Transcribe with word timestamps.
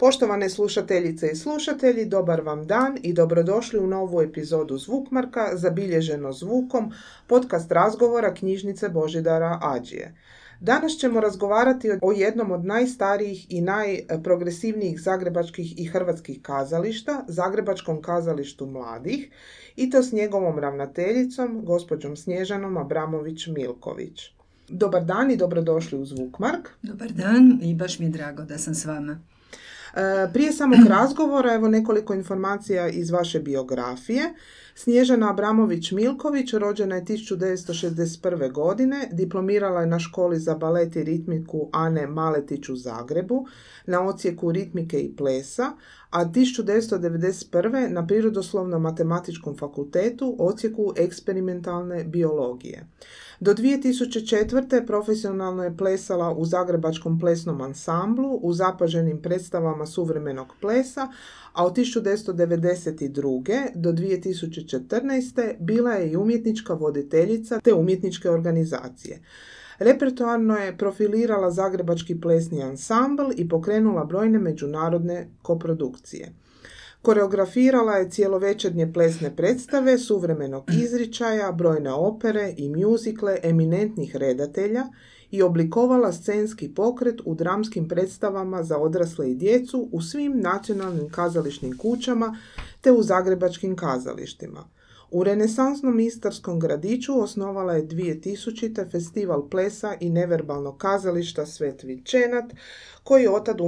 Poštovane 0.00 0.48
slušateljice 0.50 1.30
i 1.32 1.36
slušatelji, 1.36 2.04
dobar 2.04 2.40
vam 2.40 2.66
dan 2.66 2.98
i 3.02 3.12
dobrodošli 3.12 3.78
u 3.78 3.86
novu 3.86 4.22
epizodu 4.22 4.78
Zvukmarka, 4.78 5.56
zabilježeno 5.56 6.32
zvukom, 6.32 6.92
podcast 7.26 7.72
razgovora 7.72 8.34
knjižnice 8.34 8.88
Božidara 8.88 9.58
Ađije. 9.62 10.14
Danas 10.60 10.92
ćemo 10.92 11.20
razgovarati 11.20 11.90
o 12.02 12.12
jednom 12.12 12.50
od 12.50 12.64
najstarijih 12.64 13.46
i 13.48 13.60
najprogresivnijih 13.60 15.00
zagrebačkih 15.00 15.80
i 15.80 15.84
hrvatskih 15.86 16.42
kazališta, 16.42 17.24
Zagrebačkom 17.28 18.02
kazalištu 18.02 18.66
mladih, 18.66 19.30
i 19.76 19.90
to 19.90 20.02
s 20.02 20.12
njegovom 20.12 20.58
ravnateljicom, 20.58 21.64
gospođom 21.64 22.16
Snježanom 22.16 22.76
Abramović-Milković. 22.76 24.30
Dobar 24.68 25.04
dan 25.04 25.30
i 25.30 25.36
dobrodošli 25.36 25.98
u 25.98 26.04
Zvukmark. 26.04 26.68
Dobar 26.82 27.12
dan 27.12 27.58
i 27.62 27.74
baš 27.74 27.98
mi 27.98 28.06
je 28.06 28.10
drago 28.10 28.42
da 28.42 28.58
sam 28.58 28.74
s 28.74 28.84
vama. 28.84 29.20
E, 29.94 30.32
prije 30.32 30.52
samog 30.52 30.86
razgovora, 30.98 31.54
evo 31.54 31.68
nekoliko 31.68 32.14
informacija 32.14 32.88
iz 32.88 33.10
vaše 33.10 33.40
biografije. 33.40 34.34
Snježana 34.82 35.28
Abramović-Milković 35.30 36.58
rođena 36.58 36.96
je 36.96 37.04
1961. 37.04 38.52
godine, 38.52 39.08
diplomirala 39.12 39.80
je 39.80 39.86
na 39.86 39.98
školi 39.98 40.38
za 40.38 40.54
balet 40.54 40.96
i 40.96 41.04
ritmiku 41.04 41.68
Ane 41.72 42.06
Maletić 42.06 42.68
u 42.68 42.76
Zagrebu, 42.76 43.46
na 43.86 44.06
ocijeku 44.06 44.52
ritmike 44.52 45.00
i 45.00 45.16
plesa, 45.16 45.72
a 46.10 46.24
1991. 46.24 47.88
na 47.88 48.06
Prirodoslovnom 48.06 48.82
matematičkom 48.82 49.56
fakultetu 49.56 50.36
ocijeku 50.38 50.92
eksperimentalne 50.96 52.04
biologije. 52.04 52.86
Do 53.40 53.54
2004. 53.54 54.86
profesionalno 54.86 55.64
je 55.64 55.76
plesala 55.76 56.32
u 56.32 56.44
Zagrebačkom 56.44 57.18
plesnom 57.20 57.60
ansamblu, 57.60 58.38
u 58.42 58.52
zapaženim 58.52 59.22
predstavama 59.22 59.86
suvremenog 59.86 60.54
plesa, 60.60 61.08
a 61.52 61.66
od 61.66 61.76
1992. 61.76 63.68
do 63.74 63.92
2014. 63.92 65.54
bila 65.60 65.92
je 65.92 66.10
i 66.12 66.16
umjetnička 66.16 66.74
voditeljica 66.74 67.60
te 67.60 67.74
umjetničke 67.74 68.30
organizacije. 68.30 69.20
Repertoarno 69.78 70.56
je 70.56 70.78
profilirala 70.78 71.50
Zagrebački 71.50 72.20
plesni 72.20 72.62
ansambl 72.62 73.22
i 73.36 73.48
pokrenula 73.48 74.04
brojne 74.04 74.38
međunarodne 74.38 75.28
koprodukcije. 75.42 76.32
Koreografirala 77.02 77.92
je 77.92 78.10
cijelovečernje 78.10 78.92
plesne 78.92 79.36
predstave, 79.36 79.98
suvremenog 79.98 80.64
izričaja, 80.82 81.52
brojne 81.52 81.92
opere 81.92 82.54
i 82.56 82.68
mjuzikle 82.68 83.38
eminentnih 83.42 84.16
redatelja 84.16 84.84
i 85.30 85.42
oblikovala 85.42 86.12
scenski 86.12 86.74
pokret 86.74 87.20
u 87.24 87.34
dramskim 87.34 87.88
predstavama 87.88 88.62
za 88.62 88.78
odrasle 88.78 89.30
i 89.30 89.34
djecu 89.34 89.88
u 89.92 90.02
svim 90.02 90.40
nacionalnim 90.40 91.10
kazališnim 91.10 91.78
kućama 91.78 92.36
te 92.80 92.92
u 92.92 93.02
zagrebačkim 93.02 93.76
kazalištima. 93.76 94.68
U 95.10 95.24
renesansnom 95.24 96.00
istarskom 96.00 96.60
gradiću 96.60 97.20
osnovala 97.20 97.72
je 97.72 97.86
2000. 97.86 98.90
festival 98.90 99.48
plesa 99.48 99.94
i 100.00 100.10
neverbalnog 100.10 100.78
kazališta 100.78 101.46
Svet 101.46 101.82
Vičenat, 101.82 102.44
koji 103.02 103.28
otad 103.28 103.60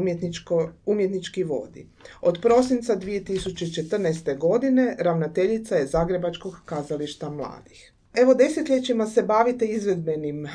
umjetnički 0.87 1.45
vodi. 1.45 1.87
Od 2.21 2.39
prosinca 2.43 2.97
2014. 2.97 4.39
godine 4.39 4.97
ravnateljica 4.99 5.77
je 5.77 5.87
Zagrebačkog 5.87 6.61
kazališta 6.65 7.31
mladih. 7.31 7.93
Evo 8.15 8.35
desetljećima 8.35 9.07
se 9.07 9.23
bavite 9.23 9.67
izvedbenim 9.67 10.47
e, 10.47 10.51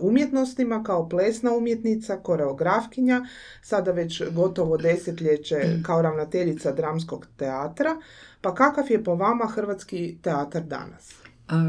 umjetnostima 0.00 0.82
kao 0.82 1.08
plesna 1.08 1.52
umjetnica, 1.52 2.16
koreografkinja, 2.16 3.26
sada 3.62 3.92
već 3.92 4.22
gotovo 4.30 4.76
desetljeće 4.76 5.56
kao 5.86 6.02
ravnateljica 6.02 6.72
dramskog 6.72 7.26
teatra. 7.36 7.96
Pa 8.40 8.54
kakav 8.54 8.84
je 8.90 9.04
po 9.04 9.14
vama 9.14 9.46
hrvatski 9.46 10.18
teatar 10.22 10.62
danas? 10.62 11.14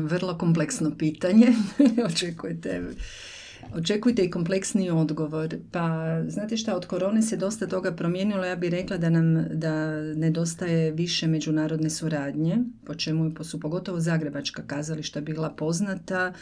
Vrlo 0.03 0.37
kompleksno 0.37 0.91
pitanje. 0.97 1.47
Očekujete 2.09 2.81
Očekujte 3.75 4.23
i 4.23 4.31
kompleksni 4.31 4.89
odgovor. 4.89 5.55
Pa, 5.71 5.89
znate 6.27 6.57
šta, 6.57 6.75
od 6.75 6.85
korone 6.85 7.21
se 7.21 7.37
dosta 7.37 7.67
toga 7.67 7.91
promijenilo. 7.91 8.45
Ja 8.45 8.55
bih 8.55 8.71
rekla 8.71 8.97
da 8.97 9.09
nam 9.09 9.45
da 9.51 9.91
nedostaje 10.01 10.91
više 10.91 11.27
međunarodne 11.27 11.89
suradnje, 11.89 12.57
po 12.85 12.95
čemu 12.95 13.43
su 13.43 13.59
pogotovo 13.59 13.99
Zagrebačka 13.99 14.63
kazališta 14.67 15.21
bila 15.21 15.49
poznata. 15.49 16.33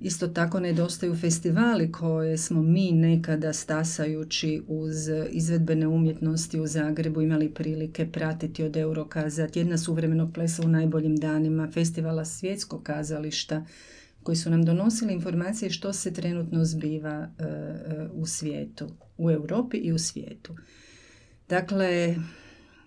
Isto 0.00 0.28
tako 0.28 0.60
nedostaju 0.60 1.14
festivali 1.16 1.92
koje 1.92 2.38
smo 2.38 2.62
mi 2.62 2.92
nekada 2.92 3.52
stasajući 3.52 4.62
uz 4.68 4.94
izvedbene 5.30 5.86
umjetnosti 5.86 6.60
u 6.60 6.66
Zagrebu 6.66 7.20
imali 7.22 7.50
prilike 7.50 8.12
pratiti 8.12 8.64
od 8.64 8.76
Eurokaza, 8.76 9.48
tjedna 9.48 9.78
suvremenog 9.78 10.32
plesa 10.34 10.62
u 10.62 10.68
najboljim 10.68 11.16
danima, 11.16 11.70
festivala 11.70 12.24
svjetskog 12.24 12.82
kazališta, 12.82 13.66
koji 14.22 14.36
su 14.36 14.50
nam 14.50 14.64
donosili 14.64 15.12
informacije 15.12 15.70
što 15.70 15.92
se 15.92 16.12
trenutno 16.12 16.64
zbiva 16.64 17.28
e, 17.38 17.42
e, 17.42 18.08
u 18.12 18.26
svijetu, 18.26 18.88
u 19.18 19.30
Europi 19.30 19.76
i 19.76 19.92
u 19.92 19.98
svijetu. 19.98 20.56
Dakle, 21.48 22.16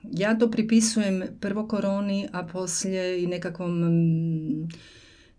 ja 0.03 0.37
to 0.37 0.51
pripisujem 0.51 1.23
prvo 1.39 1.67
koroni, 1.67 2.27
a 2.31 2.45
poslije 2.45 3.23
i 3.23 3.27
nekakvom, 3.27 3.83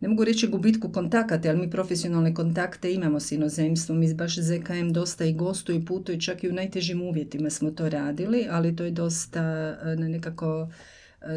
ne 0.01 0.09
mogu 0.09 0.25
reći 0.25 0.47
gubitku 0.47 0.89
kontakata, 0.93 1.49
ali 1.49 1.59
mi 1.59 1.71
profesionalne 1.71 2.35
kontakte 2.35 2.93
imamo 2.93 3.21
s 3.21 3.33
inozemstvom. 3.33 3.99
Mi 3.99 4.15
baš 4.15 4.39
ZKM 4.39 4.89
dosta 4.93 5.25
i 5.25 5.33
gostu 5.33 5.73
i 5.73 5.85
putu 5.85 6.21
čak 6.21 6.45
i 6.45 6.49
u 6.49 6.53
najtežim 6.53 7.03
uvjetima 7.03 7.51
smo 7.51 7.71
to 7.71 7.89
radili, 7.89 8.47
ali 8.51 8.77
to 8.77 8.85
je 8.85 8.91
dosta 8.91 9.43
e, 9.85 9.97
nekako 9.97 10.69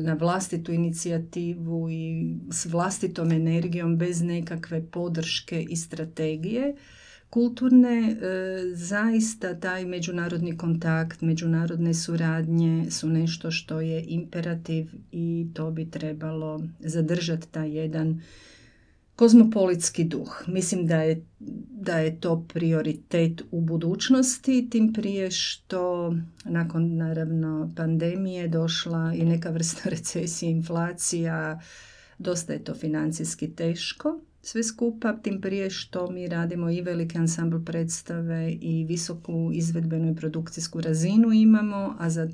na 0.02 0.14
vlastitu 0.14 0.72
inicijativu 0.72 1.90
i 1.90 2.36
s 2.52 2.66
vlastitom 2.66 3.32
energijom 3.32 3.98
bez 3.98 4.22
nekakve 4.22 4.86
podrške 4.92 5.66
i 5.70 5.76
strategije 5.76 6.76
kulturne, 7.30 8.12
e, 8.12 8.16
zaista 8.76 9.60
taj 9.60 9.86
međunarodni 9.86 10.58
kontakt, 10.58 11.22
međunarodne 11.22 11.94
suradnje 11.94 12.92
su 12.92 13.10
nešto 13.10 13.52
što 13.52 13.82
je 13.82 14.06
imperativ 14.08 14.88
i 15.12 15.48
to 15.54 15.72
bi 15.72 15.92
trebalo 15.92 16.64
zadržati 16.80 17.48
taj 17.52 17.78
jedan 17.78 18.22
kozmopolitski 19.16 20.04
duh. 20.04 20.44
Mislim 20.48 20.88
da 20.88 21.02
je, 21.02 21.26
da 21.72 22.00
je 22.00 22.20
to 22.20 22.46
prioritet 22.54 23.42
u 23.52 23.62
budućnosti, 23.62 24.68
tim 24.70 24.94
prije 24.94 25.32
što 25.32 26.14
nakon 26.46 26.96
naravno 26.96 27.72
pandemije 27.76 28.48
došla 28.48 29.14
i 29.14 29.26
neka 29.26 29.50
vrsta 29.50 29.90
recesije, 29.96 30.52
inflacija, 30.52 31.60
dosta 32.18 32.54
je 32.54 32.64
to 32.64 32.74
financijski 32.74 33.52
teško 33.56 34.20
sve 34.48 34.64
skupa, 34.64 35.14
tim 35.14 35.42
prije 35.42 35.70
što 35.70 36.12
mi 36.12 36.28
radimo 36.28 36.70
i 36.70 36.82
velike 36.82 37.18
ansambl 37.18 37.58
predstave 37.66 38.52
i 38.52 38.86
visoku 38.86 39.52
izvedbenu 39.54 40.12
i 40.12 40.16
produkcijsku 40.16 40.82
razinu 40.82 41.34
imamo, 41.34 41.96
a 42.00 42.10
za 42.10 42.30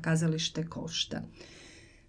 kazalište 0.00 0.66
košta. 0.66 1.22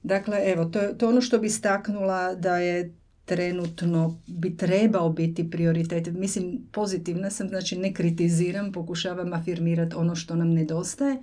Dakle, 0.03 0.38
evo, 0.45 0.65
to 0.65 0.79
je 0.79 0.95
ono 1.01 1.21
što 1.21 1.39
bi 1.39 1.49
staknula 1.49 2.35
da 2.35 2.57
je 2.57 2.95
trenutno 3.25 4.21
bi 4.27 4.57
trebao 4.57 5.09
biti 5.09 5.49
prioritet. 5.51 6.07
Mislim, 6.13 6.67
pozitivna 6.71 7.29
sam, 7.29 7.49
znači 7.49 7.77
ne 7.77 7.94
kritiziram, 7.94 8.71
pokušavam 8.71 9.33
afirmirati 9.33 9.95
ono 9.95 10.15
što 10.15 10.35
nam 10.35 10.49
nedostaje 10.49 11.17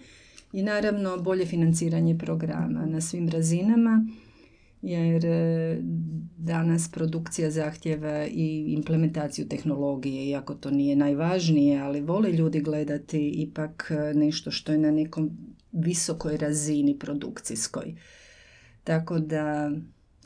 i 0.53 0.63
naravno 0.63 1.17
bolje 1.17 1.47
financiranje 1.47 2.19
programa 2.19 2.87
na 2.87 3.01
svim 3.01 3.29
razinama 3.29 4.07
jer 4.83 5.27
e, 5.27 5.79
danas 6.37 6.91
produkcija 6.91 7.51
zahtjeva 7.51 8.27
i 8.27 8.65
implementaciju 8.69 9.49
tehnologije, 9.49 10.27
iako 10.27 10.55
to 10.55 10.71
nije 10.71 10.97
najvažnije, 10.97 11.81
ali 11.81 12.01
vole 12.01 12.33
ljudi 12.33 12.61
gledati 12.61 13.29
ipak 13.29 13.91
e, 13.91 14.15
nešto 14.15 14.51
što 14.51 14.73
je 14.73 14.79
na 14.79 14.91
nekom 14.91 15.31
visokoj 15.73 16.37
razini 16.37 16.99
produkcijskoj. 16.99 17.95
Tako 18.85 19.19
da 19.19 19.71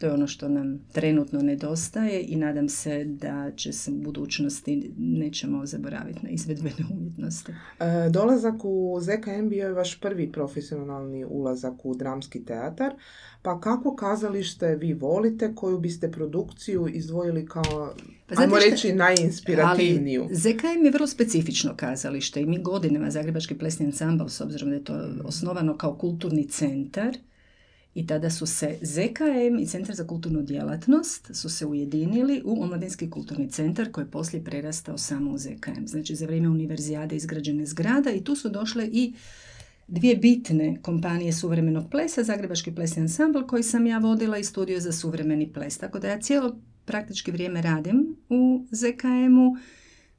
to 0.00 0.06
je 0.06 0.12
ono 0.12 0.26
što 0.26 0.48
nam 0.48 0.86
trenutno 0.92 1.42
nedostaje 1.42 2.24
i 2.28 2.36
nadam 2.36 2.68
se 2.68 3.04
da 3.04 3.50
će 3.56 3.72
se 3.72 3.90
u 3.90 3.94
budućnosti 3.94 4.92
nećemo 4.98 5.66
zaboraviti 5.66 6.20
na 6.22 6.30
izvedbene 6.30 6.84
umjetnosti. 6.96 7.52
E, 7.52 8.10
dolazak 8.10 8.54
u 8.64 8.98
ZKM 9.00 9.48
bio 9.48 9.66
je 9.66 9.72
vaš 9.72 10.00
prvi 10.00 10.32
profesionalni 10.32 11.24
ulazak 11.24 11.84
u 11.84 11.94
dramski 11.94 12.44
teatar, 12.44 12.94
pa 13.42 13.60
kako 13.60 13.96
kazalište 13.96 14.74
vi 14.74 14.94
volite, 14.94 15.54
koju 15.54 15.78
biste 15.78 16.10
produkciju 16.10 16.88
izdvojili 16.88 17.46
kao, 17.46 17.94
pa 18.26 18.42
ajmo 18.42 18.56
reći, 18.70 18.92
najinspirativniju? 18.92 20.22
Ali 20.22 20.34
ZKM 20.34 20.84
je 20.84 20.90
vrlo 20.90 21.06
specifično 21.06 21.74
kazalište 21.76 22.40
i 22.40 22.46
mi 22.46 22.62
godinama 22.62 23.10
Zagrebački 23.10 23.58
plesni 23.58 23.86
ansambl, 23.86 24.26
s 24.26 24.40
obzirom 24.40 24.68
da 24.68 24.74
je 24.74 24.84
to 24.84 25.08
osnovano 25.24 25.76
kao 25.76 25.96
kulturni 25.96 26.48
centar, 26.48 27.16
i 27.96 28.06
tada 28.06 28.30
su 28.30 28.46
se 28.46 28.78
ZKM 28.82 29.58
i 29.60 29.66
Centar 29.66 29.94
za 29.94 30.06
kulturnu 30.06 30.42
djelatnost 30.42 31.30
su 31.34 31.48
se 31.48 31.66
ujedinili 31.66 32.42
u 32.44 32.62
Omladinski 32.62 33.10
kulturni 33.10 33.50
centar 33.50 33.92
koji 33.92 34.04
je 34.04 34.10
poslije 34.10 34.44
prerastao 34.44 34.98
samo 34.98 35.30
u 35.30 35.38
ZKM. 35.38 35.86
Znači 35.86 36.14
za 36.14 36.26
vrijeme 36.26 36.48
univerzijade 36.48 37.16
izgrađene 37.16 37.66
zgrada 37.66 38.10
i 38.10 38.24
tu 38.24 38.34
su 38.34 38.48
došle 38.48 38.88
i 38.92 39.12
dvije 39.88 40.16
bitne 40.16 40.78
kompanije 40.82 41.32
suvremenog 41.32 41.90
plesa, 41.90 42.22
Zagrebački 42.22 42.74
plesni 42.74 43.02
ansambl 43.02 43.40
koji 43.40 43.62
sam 43.62 43.86
ja 43.86 43.98
vodila 43.98 44.38
i 44.38 44.44
studio 44.44 44.80
za 44.80 44.92
suvremeni 44.92 45.52
ples. 45.52 45.78
Tako 45.78 45.98
da 45.98 46.08
ja 46.08 46.20
cijelo 46.20 46.56
praktički 46.84 47.30
vrijeme 47.30 47.62
radim 47.62 48.16
u 48.28 48.66
ZKM-u. 48.70 49.56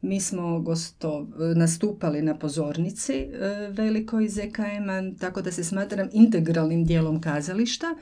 Mi 0.02 0.22
smo 0.22 0.60
gosto 0.60 1.28
nastupali 1.56 2.22
na 2.22 2.38
pozornici 2.38 3.14
e, 3.14 3.28
velikoj 3.72 4.30
ZKM-a, 4.30 5.18
tako 5.20 5.42
da 5.42 5.52
se 5.52 5.64
smatram 5.64 6.10
integralnim 6.14 6.86
dijelom 6.86 7.22
kazališta. 7.22 7.96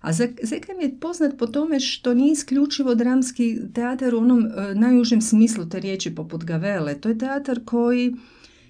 A 0.00 0.12
ZKM 0.12 0.80
je 0.82 1.00
poznat 1.00 1.38
po 1.38 1.46
tome 1.46 1.80
što 1.80 2.14
nije 2.14 2.32
isključivo 2.32 2.94
dramski 2.94 3.58
teatar 3.74 4.14
u 4.14 4.18
onom 4.18 4.46
e, 4.46 4.74
najužem 4.74 5.20
smislu 5.20 5.68
te 5.68 5.80
riječi 5.80 6.14
poput 6.14 6.44
Gavele. 6.44 6.94
To 7.00 7.08
je 7.08 7.18
teatar 7.18 7.60
koji 7.64 8.14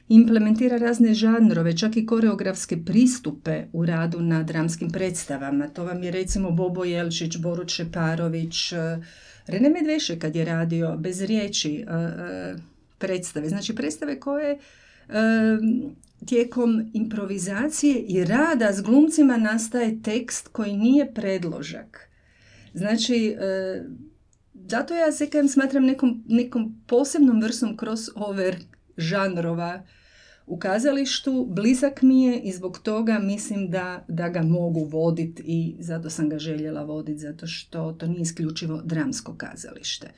implementira 0.09 0.77
razne 0.77 1.15
žanrove, 1.15 1.77
čak 1.77 1.97
i 1.97 2.07
koreografske 2.07 2.85
pristupe 2.85 3.65
u 3.73 3.87
radu 3.87 4.21
na 4.21 4.43
dramskim 4.43 4.91
predstavama. 4.91 5.69
To 5.69 5.85
vam 5.85 6.03
je 6.03 6.11
recimo 6.11 6.51
Bobo 6.51 6.85
Jelčić, 6.85 7.37
Borut 7.37 7.69
Šeparović, 7.69 8.73
e, 8.73 8.99
Rene 9.47 9.69
Medveše 9.71 10.19
kad 10.19 10.37
je 10.37 10.45
radio 10.45 10.97
bez 10.97 11.23
riječi 11.23 11.77
e, 11.77 11.85
predstave. 12.99 13.49
Znači 13.49 13.75
predstave 13.75 14.21
koje 14.21 14.59
tijekom 16.27 16.91
improvizacije 16.95 17.99
i 17.99 18.25
rada 18.25 18.73
s 18.73 18.83
glumcima 18.83 19.37
nastaje 19.37 20.03
tekst 20.03 20.49
koji 20.49 20.77
nije 20.77 21.15
predložak. 21.15 22.11
Znači, 22.75 23.37
e, 23.41 23.83
zato 24.55 24.95
ja 24.95 25.13
se 25.13 25.29
smatram 25.49 25.85
nekom, 25.85 26.25
nekom 26.29 26.83
posebnom 26.87 27.43
vrstom 27.43 27.77
crossover 27.79 28.57
žanrova 28.97 29.83
u 30.47 30.59
kazalištu, 30.59 31.47
blizak 31.51 32.03
mi 32.03 32.23
je 32.23 32.41
i 32.41 32.53
zbog 32.53 32.79
toga 32.79 33.19
mislim 33.19 33.71
da, 33.71 34.05
da 34.09 34.29
ga 34.29 34.43
mogu 34.43 34.85
voditi 34.85 35.43
i 35.47 35.77
zato 35.79 36.11
sam 36.11 36.29
ga 36.29 36.39
željela 36.39 36.83
voditi, 36.83 37.19
zato 37.19 37.47
što 37.47 37.93
to 37.93 38.07
nije 38.07 38.21
isključivo 38.21 38.83
dramsko 38.85 39.35
kazalište. 39.35 40.11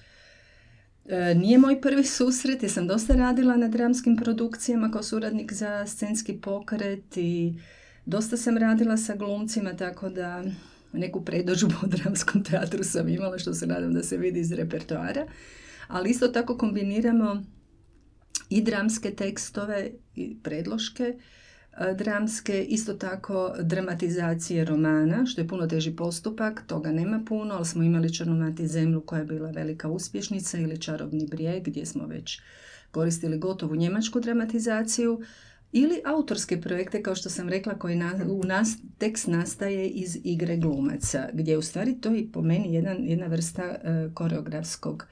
E, 1.09 1.35
nije 1.35 1.59
moj 1.59 1.81
prvi 1.81 2.05
susret, 2.05 2.63
jer 2.63 2.73
sam 2.73 2.87
dosta 2.87 3.15
radila 3.15 3.57
na 3.57 3.69
dramskim 3.69 4.17
produkcijama 4.17 4.91
kao 4.91 5.03
suradnik 5.03 5.53
za 5.53 5.87
scenski 5.87 6.41
pokret 6.41 7.17
i 7.17 7.55
dosta 8.07 8.37
sam 8.37 8.59
radila 8.59 8.97
sa 8.97 9.17
glumcima, 9.17 9.77
tako 9.77 10.09
da 10.09 10.45
neku 10.93 11.25
predođbu 11.25 11.75
u 11.83 11.87
dramskom 11.87 12.45
teatru 12.45 12.85
sam 12.85 13.09
imala, 13.09 13.39
što 13.39 13.55
se 13.55 13.67
nadam 13.67 13.95
da 13.95 14.03
se 14.03 14.17
vidi 14.17 14.41
iz 14.41 14.53
repertoara. 14.53 15.27
Ali 15.87 16.11
isto 16.11 16.29
tako 16.29 16.59
kombiniramo 16.59 17.45
i 18.51 18.63
dramske 18.63 19.11
tekstove 19.11 19.91
i 20.15 20.37
predloške 20.43 21.15
dramske, 21.97 22.65
isto 22.65 22.95
tako 22.95 23.55
dramatizacije 23.63 24.65
romana, 24.65 25.27
što 25.27 25.41
je 25.41 25.49
puno 25.49 25.67
teži 25.67 25.97
postupak, 25.97 26.63
toga 26.67 26.93
nema 26.93 27.21
puno, 27.29 27.55
ali 27.55 27.67
smo 27.67 27.83
imali 27.83 28.15
Črnomati 28.15 28.69
zemlju 28.69 29.01
koja 29.01 29.19
je 29.19 29.25
bila 29.25 29.51
velika 29.51 29.89
uspješnica 29.89 30.59
ili 30.59 30.81
Čarobni 30.81 31.27
brijeg 31.27 31.69
gdje 31.69 31.87
smo 31.87 32.07
već 32.07 32.41
koristili 32.91 33.39
gotovu 33.39 33.77
njemačku 33.77 34.21
dramatizaciju 34.21 35.21
ili 35.73 36.01
autorske 36.05 36.61
projekte, 36.61 37.03
kao 37.03 37.15
što 37.15 37.31
sam 37.31 37.49
rekla, 37.49 37.79
koji 37.79 38.01
u 38.29 38.45
nas 38.45 38.77
tekst 38.99 39.27
nastaje 39.27 39.89
iz 39.89 40.19
igre 40.25 40.57
glumaca, 40.57 41.29
gdje 41.33 41.53
je 41.53 41.59
u 41.59 41.63
stvari 41.63 42.01
to 42.01 42.15
i 42.15 42.29
po 42.33 42.43
meni 42.43 42.75
jedan, 42.75 42.97
jedna 43.01 43.27
vrsta 43.27 43.63
e, 43.63 44.11
koreografskog 44.15 45.07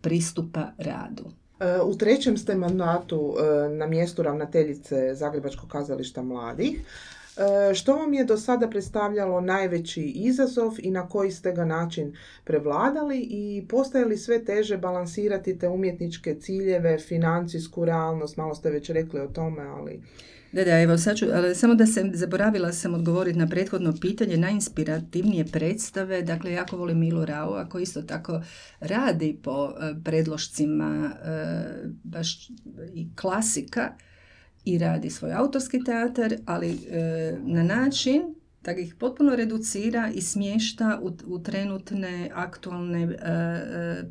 pristupa 0.00 0.72
radu. 0.78 1.43
U 1.84 1.94
trećem 1.94 2.36
ste 2.36 2.54
mandatu 2.54 3.34
e, 3.38 3.68
na 3.68 3.86
mjestu 3.86 4.22
ravnateljice 4.22 5.14
Zagrebačkog 5.14 5.68
kazališta 5.68 6.22
mladih. 6.22 6.80
E, 7.36 7.74
što 7.74 7.96
vam 7.96 8.14
je 8.14 8.24
do 8.24 8.36
sada 8.36 8.68
predstavljalo 8.68 9.40
najveći 9.40 10.02
izazov 10.02 10.72
i 10.78 10.90
na 10.90 11.08
koji 11.08 11.30
ste 11.30 11.52
ga 11.52 11.64
način 11.64 12.16
prevladali 12.44 13.18
i 13.18 13.66
postaje 13.68 14.04
li 14.04 14.16
sve 14.16 14.44
teže 14.44 14.76
balansirati 14.76 15.58
te 15.58 15.68
umjetničke 15.68 16.34
ciljeve, 16.34 16.98
financijsku 16.98 17.84
realnost, 17.84 18.36
malo 18.36 18.54
ste 18.54 18.70
već 18.70 18.90
rekli 18.90 19.20
o 19.20 19.28
tome, 19.28 19.62
ali... 19.62 20.00
Da, 20.54 20.64
da, 20.64 20.80
evo 20.80 20.98
sad 20.98 21.16
ću, 21.16 21.26
ali 21.32 21.54
samo 21.54 21.74
da 21.74 21.86
se 21.86 22.10
zaboravila 22.14 22.72
sam 22.72 22.94
odgovoriti 22.94 23.38
na 23.38 23.46
prethodno 23.48 23.94
pitanje, 24.00 24.36
najinspirativnije 24.36 25.44
predstave, 25.44 26.22
dakle 26.22 26.52
jako 26.52 26.76
volim 26.76 26.98
Milu 26.98 27.24
Rao, 27.24 27.54
ako 27.54 27.78
isto 27.78 28.02
tako 28.02 28.40
radi 28.80 29.38
po 29.42 29.72
e, 29.80 29.94
predlošcima 30.04 31.10
e, 31.24 31.44
baš 32.04 32.48
i 32.94 33.08
klasika 33.16 33.94
i 34.64 34.78
radi 34.78 35.10
svoj 35.10 35.32
autorski 35.32 35.84
teatar, 35.84 36.34
ali 36.46 36.70
e, 36.90 37.36
na 37.42 37.62
način 37.62 38.22
da 38.62 38.72
ih 38.72 38.94
potpuno 38.94 39.36
reducira 39.36 40.10
i 40.14 40.20
smješta 40.20 41.00
u, 41.02 41.16
u 41.26 41.42
trenutne 41.42 42.30
aktualne 42.34 43.18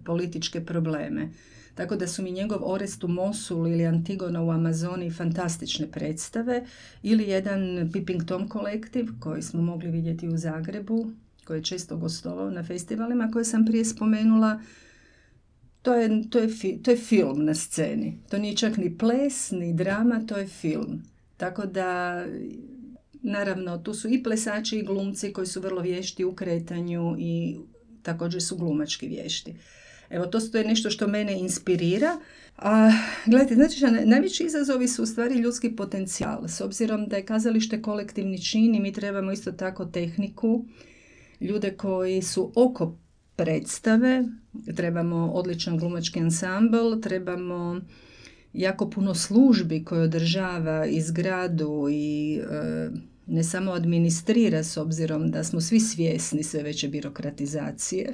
političke 0.06 0.66
probleme. 0.66 1.30
Tako 1.75 1.96
da 1.96 2.08
su 2.08 2.24
mi 2.24 2.31
njegov 2.31 2.60
Orest 2.62 3.04
u 3.04 3.08
Mosul 3.08 3.68
ili 3.68 3.86
Antigona 3.86 4.42
u 4.44 4.52
Amazoni 4.52 5.12
fantastične 5.12 5.92
predstave 5.92 6.66
ili 7.04 7.24
jedan 7.24 7.90
Pipping 7.94 8.25
Tom 8.25 8.50
kolektiv 8.50 9.08
koji 9.20 9.42
smo 9.42 9.62
mogli 9.62 9.92
vidjeti 9.92 10.28
u 10.28 10.38
Zagrebu, 10.38 11.12
koji 11.46 11.58
je 11.58 11.64
često 11.64 11.98
gostovao 11.98 12.52
na 12.52 12.64
festivalima 12.64 13.30
koje 13.34 13.46
sam 13.46 13.66
prije 13.66 13.86
spomenula. 13.86 14.62
To 15.81 15.94
je, 15.94 16.30
to, 16.30 16.40
je, 16.40 16.50
to 16.84 16.92
je 16.92 16.98
film 16.98 17.46
na 17.46 17.56
sceni. 17.56 18.18
To 18.30 18.38
nije 18.38 18.58
čak 18.58 18.78
ni 18.78 18.98
ples, 18.98 19.52
ni 19.52 19.74
drama, 19.74 20.25
to 20.28 20.38
je 20.38 20.48
film. 20.48 21.04
Tako 21.38 21.66
da, 21.66 22.24
naravno, 23.22 23.78
tu 23.78 23.94
su 23.94 24.10
i 24.10 24.24
plesači 24.24 24.78
i 24.78 24.84
glumci 24.84 25.34
koji 25.34 25.48
su 25.48 25.62
vrlo 25.62 25.81
vješti 25.81 26.25
u 26.25 26.36
kretanju 26.36 27.16
i 27.20 27.58
također 28.04 28.44
su 28.44 28.58
glumački 28.58 29.08
vješti. 29.08 29.56
Evo, 30.13 30.25
to 30.25 30.57
je 30.57 30.63
nešto 30.63 30.89
što 30.89 31.07
mene 31.07 31.39
inspirira. 31.39 32.19
A, 32.57 32.92
gledajte, 33.25 33.56
znači, 33.56 34.06
najveći 34.06 34.44
izazovi 34.44 34.88
su 34.88 35.04
u 35.04 35.06
stvari 35.06 35.36
ljudski 35.36 35.75
potencijal. 35.75 36.48
S 36.48 36.62
obzirom 36.62 37.07
da 37.07 37.15
je 37.15 37.25
kazalište 37.25 37.81
kolektivni 37.81 38.42
čin 38.42 38.75
i 38.75 38.80
mi 38.80 38.92
trebamo 38.92 39.31
isto 39.31 39.51
tako 39.51 39.86
tehniku, 39.86 40.65
ljude 41.39 41.71
koji 41.71 42.21
su 42.21 42.51
oko 42.56 42.98
predstave, 43.36 44.24
trebamo 44.75 45.32
odličan 45.34 45.77
glumački 45.77 46.20
ansambl, 46.20 47.01
trebamo 47.01 47.82
jako 48.53 48.89
puno 48.89 49.15
službi 49.15 49.84
koje 49.84 50.01
održava 50.01 50.86
i 50.86 51.01
zgradu 51.01 51.88
i 51.91 52.39
e, 52.51 52.89
ne 53.27 53.43
samo 53.43 53.72
administrira 53.72 54.63
s 54.63 54.77
obzirom 54.77 55.32
da 55.32 55.43
smo 55.43 55.62
svi 55.62 55.79
svjesni 55.79 56.43
sve 56.43 56.63
veće 56.63 56.88
birokratizacije 56.88 58.13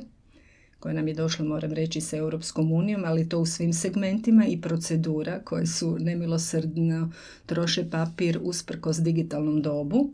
koja 0.80 0.94
nam 0.94 1.08
je 1.08 1.14
došla, 1.14 1.46
moram 1.46 1.74
reći, 1.74 2.02
sa 2.02 2.18
Europskom 2.18 2.72
unijom, 2.72 3.04
ali 3.06 3.30
to 3.30 3.40
u 3.40 3.46
svim 3.46 3.74
segmentima 3.74 4.46
i 4.46 4.62
procedura 4.62 5.40
koje 5.40 5.68
su 5.68 5.98
nemilosrdno 6.00 7.12
troše 7.46 7.90
papir 7.90 8.40
usprkos 8.42 8.98
digitalnom 8.98 9.62
dobu. 9.62 10.14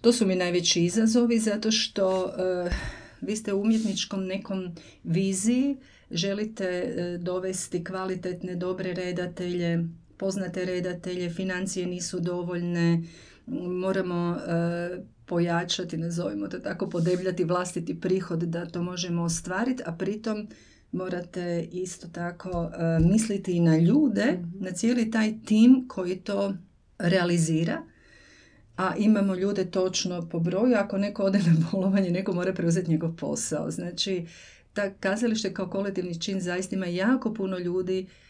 To 0.00 0.12
su 0.12 0.26
mi 0.26 0.34
najveći 0.34 0.84
izazovi 0.84 1.38
zato 1.38 1.70
što 1.70 2.24
uh, 2.24 2.72
vi 3.20 3.36
ste 3.36 3.52
u 3.52 3.60
umjetničkom 3.60 4.24
nekom 4.24 4.74
viziji, 5.04 5.76
želite 6.10 6.94
uh, 7.16 7.24
dovesti 7.24 7.84
kvalitetne, 7.84 8.56
dobre 8.56 8.94
redatelje, 8.94 9.84
poznate 10.16 10.64
redatelje, 10.64 11.30
financije 11.30 11.86
nisu 11.86 12.20
dovoljne, 12.20 13.02
moramo 13.50 14.30
uh, 14.30 15.04
pojačati, 15.28 15.96
nazovimo 15.96 16.48
to 16.48 16.58
tako, 16.58 16.88
podebljati 16.88 17.44
vlastiti 17.44 18.00
prihod 18.00 18.38
da 18.38 18.66
to 18.66 18.82
možemo 18.82 19.22
ostvariti, 19.22 19.82
a 19.86 19.92
pritom 19.92 20.48
morate 20.92 21.68
isto 21.72 22.08
tako 22.08 22.50
e, 22.50 22.98
misliti 23.00 23.52
i 23.52 23.60
na 23.60 23.78
ljude, 23.78 24.24
mhm. 24.32 24.64
na 24.64 24.72
cijeli 24.72 25.10
taj 25.10 25.34
tim 25.46 25.84
koji 25.88 26.16
to 26.16 26.54
realizira, 26.98 27.82
a 28.76 28.94
imamo 28.96 29.34
ljude 29.34 29.70
točno 29.70 30.28
po 30.28 30.40
broju, 30.40 30.76
ako 30.76 30.98
neko 30.98 31.22
ode 31.22 31.38
na 31.38 31.54
bolovanje, 31.72 32.10
neko 32.10 32.32
mora 32.32 32.52
preuzeti 32.52 32.90
njegov 32.90 33.16
posao. 33.16 33.70
Znači, 33.70 34.26
ta 34.72 34.90
kazalište 34.90 35.54
kao 35.54 35.70
kolektivni 35.70 36.20
čin 36.20 36.40
zaista 36.40 36.76
ima 36.76 36.86
jako 36.86 37.34
puno 37.34 37.58
ljudi 37.58 37.98
E, 38.00 38.27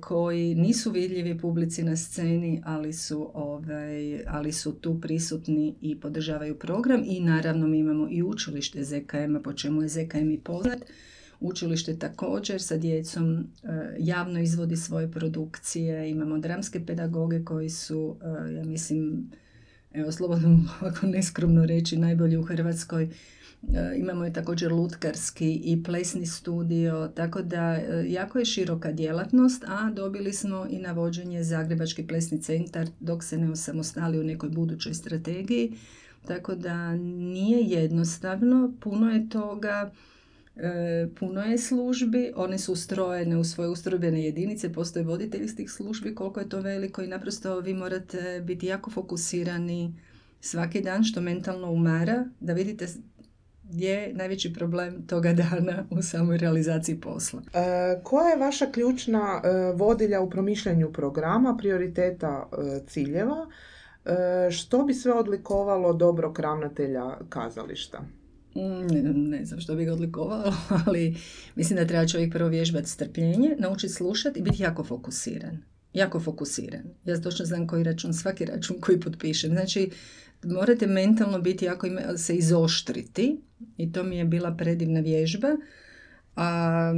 koji 0.00 0.54
nisu 0.54 0.90
vidljivi 0.90 1.38
publici 1.38 1.82
na 1.82 1.96
sceni, 1.96 2.62
ali 2.64 2.92
su, 2.92 3.30
ovaj, 3.34 4.24
ali 4.26 4.52
su 4.52 4.72
tu 4.72 5.00
prisutni 5.00 5.74
i 5.80 6.00
podržavaju 6.00 6.58
program 6.58 7.02
i 7.06 7.20
naravno 7.20 7.66
mi 7.66 7.78
imamo 7.78 8.08
i 8.10 8.22
učilište 8.22 8.84
ZKM-a, 8.84 9.40
po 9.40 9.52
čemu 9.52 9.82
je 9.82 9.88
ZKM 9.88 10.30
i 10.30 10.40
poznat. 10.40 10.78
Učilište 11.40 11.98
također 11.98 12.62
sa 12.62 12.76
djecom 12.76 13.38
e, 13.38 13.46
javno 13.98 14.40
izvodi 14.40 14.76
svoje 14.76 15.10
produkcije, 15.10 16.10
imamo 16.10 16.38
dramske 16.38 16.86
pedagoge 16.86 17.44
koji 17.44 17.70
su, 17.70 18.16
e, 18.22 18.52
ja 18.52 18.64
mislim, 18.64 19.30
evo 19.92 20.12
slobodno 20.12 20.64
ovako 20.80 21.06
neskromno 21.06 21.66
reći, 21.66 21.96
najbolji 21.96 22.36
u 22.36 22.42
Hrvatskoj. 22.42 23.02
E, 23.04 23.94
imamo 23.96 24.24
je 24.24 24.32
također 24.32 24.72
lutkarski 24.72 25.54
i 25.64 25.82
plesni 25.82 26.26
studio, 26.26 27.10
tako 27.14 27.42
da 27.42 27.76
e, 27.76 28.04
jako 28.08 28.38
je 28.38 28.44
široka 28.44 28.92
djelatnost, 28.92 29.64
a 29.66 29.90
dobili 29.90 30.32
smo 30.32 30.66
i 30.70 30.78
navođenje 30.78 31.44
Zagrebački 31.44 32.06
plesni 32.06 32.42
centar 32.42 32.88
dok 33.00 33.24
se 33.24 33.38
ne 33.38 33.50
osamostali 33.50 34.20
u 34.20 34.24
nekoj 34.24 34.48
budućoj 34.48 34.94
strategiji. 34.94 35.72
Tako 36.26 36.54
da 36.54 36.96
nije 36.96 37.60
jednostavno, 37.60 38.72
puno 38.80 39.10
je 39.10 39.28
toga, 39.28 39.92
puno 41.18 41.42
je 41.42 41.58
službi, 41.58 42.32
one 42.36 42.58
su 42.58 42.72
ustrojene 42.72 43.36
u 43.36 43.44
svoje 43.44 43.70
ustrojbene 43.70 44.24
jedinice, 44.24 44.72
postoje 44.72 45.04
voditelji 45.04 45.44
iz 45.44 45.56
tih 45.56 45.70
službi, 45.70 46.14
koliko 46.14 46.40
je 46.40 46.48
to 46.48 46.60
veliko 46.60 47.02
i 47.02 47.08
naprosto 47.08 47.60
vi 47.60 47.74
morate 47.74 48.42
biti 48.44 48.66
jako 48.66 48.90
fokusirani 48.90 49.94
svaki 50.40 50.80
dan 50.80 51.04
što 51.04 51.20
mentalno 51.20 51.70
umara, 51.70 52.24
da 52.40 52.52
vidite 52.52 52.86
je 53.72 54.12
najveći 54.14 54.52
problem 54.52 55.06
toga 55.06 55.32
dana 55.32 55.84
u 55.90 56.02
samoj 56.02 56.38
realizaciji 56.38 57.00
posla. 57.00 57.42
E, 57.54 58.00
koja 58.04 58.28
je 58.28 58.36
vaša 58.36 58.66
ključna 58.66 59.42
e, 59.44 59.72
vodilja 59.76 60.20
u 60.20 60.30
promišljanju 60.30 60.92
programa, 60.92 61.56
prioriteta 61.58 62.48
e, 62.52 62.80
ciljeva? 62.86 63.46
E, 64.04 64.50
što 64.50 64.84
bi 64.84 64.94
sve 64.94 65.12
odlikovalo 65.12 65.92
dobrog 65.92 66.38
ravnatelja 66.38 67.18
kazališta? 67.28 68.00
Ne, 68.54 69.02
ne 69.14 69.44
znam 69.44 69.60
što 69.60 69.74
bi 69.74 69.84
ga 69.84 69.92
odlikovalo, 69.92 70.54
ali 70.86 71.16
mislim 71.56 71.76
da 71.76 71.86
treba 71.86 72.06
čovjek 72.06 72.32
prvo 72.32 72.48
vježbati 72.48 72.88
strpljenje, 72.88 73.56
naučiti 73.58 73.92
slušati 73.92 74.38
i 74.38 74.42
biti 74.42 74.62
jako 74.62 74.84
fokusiran. 74.84 75.58
Jako 75.92 76.20
fokusiran. 76.20 76.82
Ja 77.04 77.20
točno 77.20 77.44
znam 77.44 77.66
koji 77.66 77.84
račun, 77.84 78.14
svaki 78.14 78.44
račun 78.44 78.76
koji 78.80 79.00
potpišem. 79.00 79.50
Znači, 79.50 79.90
morate 80.42 80.86
mentalno 80.86 81.40
biti 81.40 81.64
jako 81.64 81.86
se 82.16 82.36
izoštriti 82.36 83.40
i 83.76 83.92
to 83.92 84.02
mi 84.02 84.16
je 84.16 84.24
bila 84.24 84.56
predivna 84.56 85.00
vježba. 85.00 85.48
A 86.36 86.92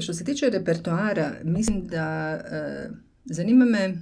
što 0.00 0.14
se 0.14 0.24
tiče 0.24 0.50
repertoara, 0.50 1.32
mislim 1.44 1.86
da 1.86 2.30
e, 2.32 2.90
zanima 3.24 3.64
me 3.64 3.94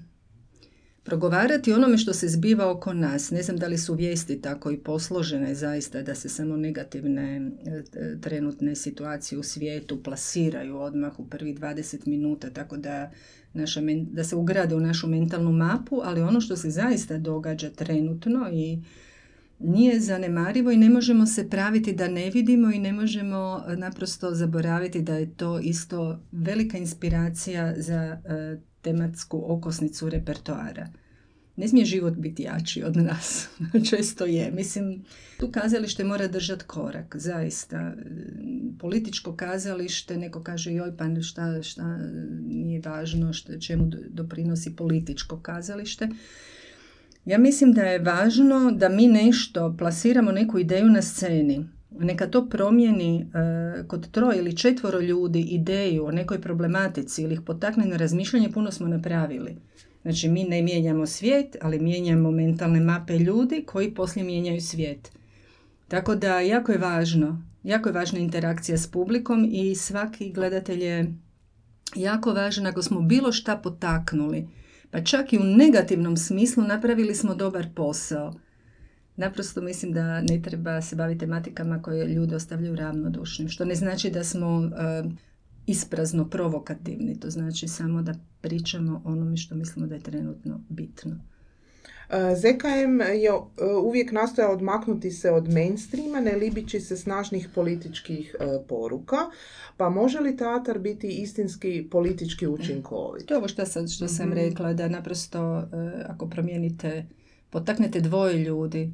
progovarati 1.04 1.72
onome 1.72 1.98
što 1.98 2.12
se 2.12 2.28
zbiva 2.28 2.70
oko 2.70 2.92
nas. 2.92 3.30
Ne 3.30 3.42
znam 3.42 3.56
da 3.56 3.66
li 3.66 3.78
su 3.78 3.94
vijesti 3.94 4.42
tako 4.42 4.70
i 4.70 4.78
posložene 4.78 5.54
zaista 5.54 6.02
da 6.02 6.14
se 6.14 6.28
samo 6.28 6.56
negativne 6.56 7.36
e, 7.36 8.20
trenutne 8.20 8.74
situacije 8.74 9.38
u 9.38 9.42
svijetu 9.42 10.02
plasiraju 10.02 10.76
odmah 10.76 11.20
u 11.20 11.28
prvih 11.28 11.58
20 11.60 12.06
minuta, 12.06 12.50
tako 12.50 12.76
da, 12.76 13.10
naša, 13.52 13.80
da 14.10 14.24
se 14.24 14.36
ugrade 14.36 14.74
u 14.74 14.80
našu 14.80 15.08
mentalnu 15.08 15.52
mapu, 15.52 16.00
ali 16.04 16.22
ono 16.22 16.40
što 16.40 16.56
se 16.56 16.70
zaista 16.70 17.18
događa 17.18 17.70
trenutno 17.70 18.48
i 18.52 18.82
nije 19.58 20.00
zanemarivo 20.00 20.70
i 20.70 20.76
ne 20.76 20.90
možemo 20.90 21.26
se 21.26 21.50
praviti 21.50 21.92
da 21.92 22.08
ne 22.08 22.30
vidimo 22.30 22.72
i 22.72 22.78
ne 22.78 22.92
možemo 22.92 23.64
e, 23.68 23.76
naprosto 23.76 24.34
zaboraviti 24.34 25.02
da 25.02 25.16
je 25.16 25.34
to 25.34 25.58
isto 25.58 26.20
velika 26.32 26.78
inspiracija 26.78 27.74
za 27.76 28.20
e, 28.24 28.73
tematsku 28.84 29.44
okosnicu 29.46 30.08
repertoara. 30.08 30.88
Ne 31.56 31.68
smije 31.68 31.84
život 31.84 32.14
biti 32.14 32.42
jači 32.42 32.82
od 32.82 32.96
nas. 32.96 33.48
Često 33.90 34.24
je. 34.24 34.50
Mislim, 34.50 35.04
tu 35.38 35.50
kazalište 35.52 36.04
mora 36.04 36.28
držati 36.28 36.64
korak, 36.64 37.16
zaista. 37.18 37.92
Političko 38.78 39.36
kazalište, 39.36 40.16
neko 40.16 40.42
kaže 40.42 40.72
joj 40.72 40.96
pa 40.96 41.04
šta, 41.22 41.62
šta 41.62 41.98
nije 42.46 42.80
važno, 42.84 43.32
šta, 43.32 43.60
čemu 43.60 43.90
doprinosi 44.08 44.76
političko 44.76 45.40
kazalište. 45.40 46.08
Ja 47.24 47.38
mislim 47.38 47.72
da 47.72 47.82
je 47.82 47.98
važno 47.98 48.70
da 48.70 48.88
mi 48.88 49.06
nešto 49.06 49.74
plasiramo 49.78 50.32
neku 50.32 50.58
ideju 50.58 50.86
na 50.86 51.02
sceni. 51.02 51.68
Neka 51.98 52.26
to 52.26 52.48
promijeni 52.48 53.20
e, 53.20 53.24
kod 53.88 54.10
troje 54.10 54.38
ili 54.38 54.56
četvoro 54.56 55.00
ljudi 55.00 55.40
ideju 55.40 56.06
o 56.06 56.12
nekoj 56.12 56.40
problematici 56.40 57.22
ili 57.22 57.34
ih 57.34 57.40
potakne 57.40 57.86
na 57.86 57.96
razmišljanje, 57.96 58.52
puno 58.52 58.72
smo 58.72 58.88
napravili. 58.88 59.56
Znači 60.02 60.28
mi 60.28 60.44
ne 60.44 60.62
mijenjamo 60.62 61.06
svijet, 61.06 61.56
ali 61.62 61.78
mijenjamo 61.78 62.30
mentalne 62.30 62.80
mape 62.80 63.18
ljudi 63.18 63.64
koji 63.66 63.94
poslije 63.94 64.24
mijenjaju 64.24 64.60
svijet. 64.60 65.12
Tako 65.88 66.14
da 66.14 66.40
jako 66.40 66.72
je 66.72 66.78
važno, 66.78 67.42
jako 67.62 67.88
je 67.88 67.92
važna 67.92 68.18
interakcija 68.18 68.78
s 68.78 68.90
publikom 68.90 69.48
i 69.52 69.74
svaki 69.74 70.32
gledatelj 70.32 70.84
je 70.84 71.14
jako 71.94 72.32
važan 72.32 72.66
ako 72.66 72.82
smo 72.82 73.00
bilo 73.00 73.32
šta 73.32 73.56
potaknuli, 73.56 74.48
pa 74.90 75.04
čak 75.04 75.32
i 75.32 75.38
u 75.38 75.44
negativnom 75.44 76.16
smislu 76.16 76.64
napravili 76.64 77.14
smo 77.14 77.34
dobar 77.34 77.66
posao. 77.74 78.34
Naprosto 79.16 79.60
mislim 79.60 79.92
da 79.92 80.20
ne 80.20 80.42
treba 80.42 80.82
se 80.82 80.96
baviti 80.96 81.20
tematikama 81.20 81.82
koje 81.82 82.08
ljude 82.08 82.36
ostavljaju 82.36 82.76
ravnodušnim, 82.76 83.48
što 83.48 83.64
ne 83.64 83.74
znači 83.74 84.10
da 84.10 84.24
smo 84.24 84.64
eh, 84.64 85.04
isprazno 85.66 86.28
provokativni, 86.28 87.20
to 87.20 87.30
znači 87.30 87.68
samo 87.68 88.02
da 88.02 88.14
pričamo 88.40 89.02
onome 89.04 89.36
što 89.36 89.54
mislimo 89.54 89.86
da 89.86 89.94
je 89.94 90.00
trenutno 90.00 90.60
bitno. 90.68 91.16
E, 92.10 92.36
ZKM 92.36 93.00
je 93.00 93.28
e, 93.28 93.64
uvijek 93.84 94.12
nastojao 94.12 94.52
odmaknuti 94.52 95.10
se 95.10 95.30
od 95.30 95.52
mainstreama, 95.52 96.20
ne 96.20 96.36
libići 96.36 96.80
se 96.80 96.96
snažnih 96.96 97.48
političkih 97.54 98.36
poruka, 98.68 99.16
pa 99.76 99.88
može 99.88 100.20
li 100.20 100.36
teatar 100.36 100.78
biti 100.78 101.08
istinski 101.08 101.88
politički 101.90 102.46
učinkovit? 102.46 103.26
To 103.26 103.34
je 103.34 103.38
ovo 103.38 103.48
što, 103.48 103.66
sad, 103.66 103.90
što 103.90 104.08
sam 104.08 104.28
mhm. 104.28 104.38
rekla, 104.38 104.72
da 104.72 104.88
naprosto 104.88 105.68
ako 106.06 106.28
promijenite, 106.28 107.06
potaknete 107.50 108.00
dvoje 108.00 108.38
ljudi 108.38 108.92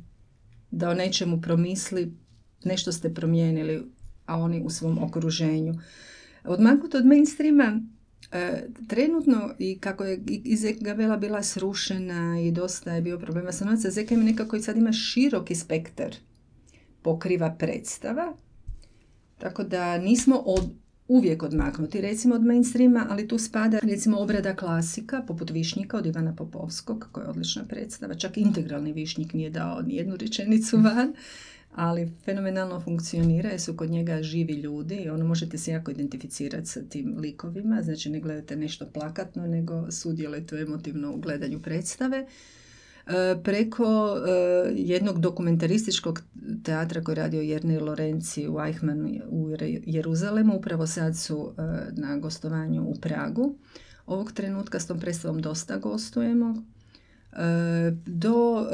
da 0.71 0.91
o 0.91 0.95
nečemu 0.95 1.41
promisli, 1.41 2.13
nešto 2.65 2.93
ste 2.93 3.15
promijenili, 3.15 3.83
a 4.27 4.37
oni 4.37 4.63
u 4.65 4.71
svom 4.71 5.03
okruženju. 5.03 5.75
Odmaknut 6.45 6.95
od 6.95 7.07
mainstreama 7.07 7.81
E, 8.33 8.63
trenutno 8.89 9.55
i 9.59 9.79
kako 9.79 10.05
je 10.05 10.21
Gabela 10.81 11.17
bila 11.17 11.43
srušena 11.43 12.41
i 12.41 12.53
dosta 12.53 12.93
je 12.93 13.03
bio 13.03 13.19
problema 13.19 13.53
sa 13.53 13.65
novca, 13.65 13.91
ZKM 13.91 14.21
nekako 14.21 14.57
i 14.57 14.63
sad 14.63 14.77
ima 14.77 14.93
široki 14.93 15.55
spektar 15.55 16.17
pokriva 17.03 17.57
predstava, 17.59 18.37
tako 19.39 19.63
da 19.65 19.99
nismo 19.99 20.43
od, 20.47 20.71
uvijek 21.11 21.43
odmaknuti 21.43 22.01
recimo 22.01 22.35
od 22.35 22.45
mainstreama, 22.45 23.07
ali 23.11 23.29
tu 23.29 23.39
spada 23.39 23.79
recimo 23.83 24.19
obrada 24.19 24.57
klasika 24.57 25.23
poput 25.27 25.51
Višnjika 25.51 25.97
od 25.97 26.07
Ivana 26.07 26.35
Popovskog, 26.37 27.09
koja 27.13 27.25
je 27.25 27.31
odlična 27.31 27.65
predstava, 27.65 28.15
čak 28.15 28.39
integralni 28.39 28.93
Višnjik 28.93 29.33
nije 29.33 29.51
dao 29.51 29.83
ni 29.83 29.95
jednu 29.95 30.17
rečenicu 30.17 30.77
van 30.77 31.15
ali 31.75 32.13
fenomenalno 32.25 32.81
funkcionira 32.81 33.51
jer 33.51 33.61
su 33.61 33.77
kod 33.77 33.91
njega 33.91 34.23
živi 34.23 34.53
ljudi 34.53 34.95
i 34.95 35.09
ono 35.09 35.25
možete 35.25 35.59
se 35.59 35.71
jako 35.71 35.91
identificirati 35.91 36.67
sa 36.67 36.81
tim 36.83 37.19
likovima, 37.19 37.83
znači 37.83 38.11
ne 38.11 38.21
gledate 38.21 38.57
nešto 38.57 38.87
plakatno, 38.87 39.47
nego 39.47 39.91
sudjelujete 39.91 40.57
emotivno 40.57 41.13
u 41.13 41.21
gledanju 41.21 41.61
predstave. 41.61 42.27
E, 43.07 43.43
preko 43.43 44.17
e, 44.17 44.73
jednog 44.75 45.21
dokumentarističkog 45.21 46.23
teatra 46.65 47.03
koji 47.03 47.13
je 47.13 47.23
radio 47.23 47.41
Jernej 47.41 47.79
Lorenci 47.79 48.49
u 48.49 48.61
Eichmannu 48.61 49.09
u 49.29 49.49
Jeruzalemu, 49.85 50.57
upravo 50.57 50.87
sad 50.87 51.17
su 51.17 51.53
e, 51.59 51.63
na 51.93 52.17
gostovanju 52.17 52.83
u 52.83 52.95
Pragu. 52.95 53.55
Ovog 54.07 54.33
trenutka 54.33 54.81
s 54.81 54.87
tom 54.87 55.01
predstavom 55.01 55.43
dosta 55.43 55.77
gostujemo. 55.77 56.63
Do 58.07 58.67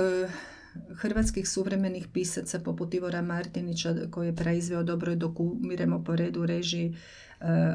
hrvatskih 0.94 1.48
suvremenih 1.48 2.08
pisaca 2.12 2.58
poput 2.58 2.94
Ivora 2.94 3.22
Martinića 3.22 3.94
koji 4.10 4.26
je 4.26 4.36
praizveo 4.36 4.82
dobro 4.82 5.12
i 5.12 5.16
dok 5.16 5.40
umiremo 5.40 6.04
po 6.04 6.16
redu 6.16 6.42
u 6.42 6.46
režiji 6.46 6.96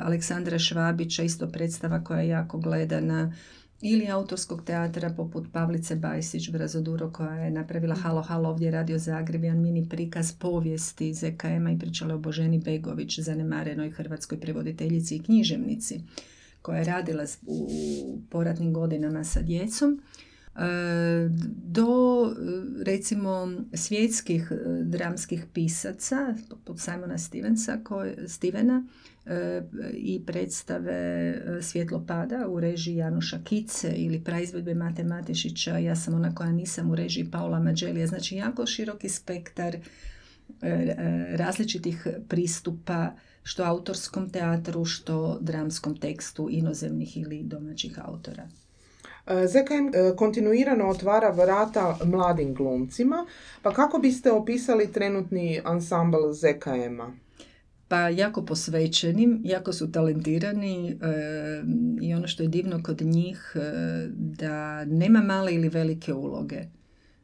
Aleksandra 0.02 0.60
Švabića, 0.60 1.24
isto 1.24 1.48
predstava 1.48 2.04
koja 2.04 2.22
je 2.22 2.28
jako 2.28 2.58
gledana 2.58 3.34
ili 3.82 4.10
autorskog 4.10 4.64
teatra 4.66 5.10
poput 5.10 5.48
Pavlice 5.52 5.96
Bajsić 5.96 6.50
Brazoduro 6.50 7.12
koja 7.12 7.36
je 7.36 7.52
napravila 7.52 7.96
Halo 7.96 8.22
Halo 8.22 8.50
ovdje 8.50 8.72
radio 8.72 8.98
Zagreb, 8.98 9.44
jedan 9.44 9.62
mini 9.62 9.90
prikaz 9.90 10.32
povijesti 10.40 11.14
ZKM-a 11.14 11.72
i 11.72 11.80
pričala 11.80 12.16
o 12.16 12.20
Boženi 12.20 12.60
Begović, 12.60 13.20
zanemarenoj 13.20 13.92
hrvatskoj 13.92 14.40
prevoditeljici 14.40 15.16
i 15.16 15.24
književnici 15.24 16.02
koja 16.62 16.78
je 16.78 16.84
radila 16.86 17.24
u 17.48 17.68
poratnim 18.30 18.74
godinama 18.74 19.24
sa 19.24 19.42
djecom 19.42 20.02
do 21.64 22.34
recimo 22.84 23.52
svjetskih 23.74 24.52
e, 24.52 24.84
dramskih 24.84 25.46
pisaca 25.54 26.36
poput 26.50 26.80
Simona 26.80 27.18
Stevensa 27.18 27.78
koje, 27.84 28.30
Stevena 28.30 28.88
e, 29.26 29.62
i 29.94 30.26
predstave 30.26 30.94
e, 30.94 31.62
Svjetlo 31.62 32.06
pada 32.08 32.48
u 32.48 32.60
režiji 32.60 32.96
Januša 32.96 33.40
Kice 33.44 33.94
ili 33.96 34.24
praizvedbe 34.24 34.74
Mate 34.74 35.04
Matešića 35.04 35.78
Ja 35.78 35.96
sam 35.96 36.14
ona 36.14 36.36
koja 36.36 36.52
nisam 36.52 36.92
u 36.92 36.96
režiji 36.96 37.32
Paula 37.32 37.60
Mađelija. 37.60 38.08
Znači 38.08 38.36
jako 38.36 38.66
široki 38.66 39.10
spektar 39.10 39.78
različitih 41.36 42.08
pristupa 42.28 43.12
što 43.44 43.64
autorskom 43.64 44.30
teatru, 44.30 44.86
što 44.86 45.38
dramskom 45.42 45.98
tekstu 45.98 46.48
inozemnih 46.52 47.18
ili 47.18 47.44
domaćih 47.44 48.00
autora. 48.02 48.48
ZKM 49.48 50.16
kontinuirano 50.16 50.90
otvara 50.90 51.30
vrata 51.30 51.98
mladim 52.06 52.54
glumcima, 52.54 53.26
pa 53.62 53.74
kako 53.74 54.00
biste 54.00 54.32
opisali 54.32 54.92
trenutni 54.92 55.62
ansambl 55.64 56.18
ZKM-a? 56.32 57.12
Pa 57.88 58.10
jako 58.10 58.46
posvećenim, 58.46 59.42
jako 59.44 59.74
su 59.74 59.92
talentirani 59.92 60.98
i 62.02 62.14
ono 62.14 62.28
što 62.28 62.44
je 62.44 62.50
divno 62.50 62.84
kod 62.84 63.02
njih 63.02 63.56
da 64.12 64.86
nema 64.86 65.22
male 65.22 65.54
ili 65.54 65.70
velike 65.70 66.14
uloge, 66.14 66.62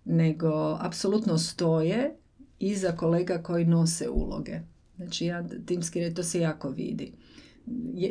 nego 0.06 0.78
apsolutno 0.82 1.38
stoje 1.38 2.16
iza 2.60 2.92
kolega 2.92 3.38
koji 3.38 3.66
nose 3.66 4.10
uloge. 4.10 4.60
Znači 4.96 5.26
ja 5.26 5.44
timski 5.66 6.14
to 6.14 6.24
se 6.24 6.40
jako 6.40 6.70
vidi. 6.70 7.12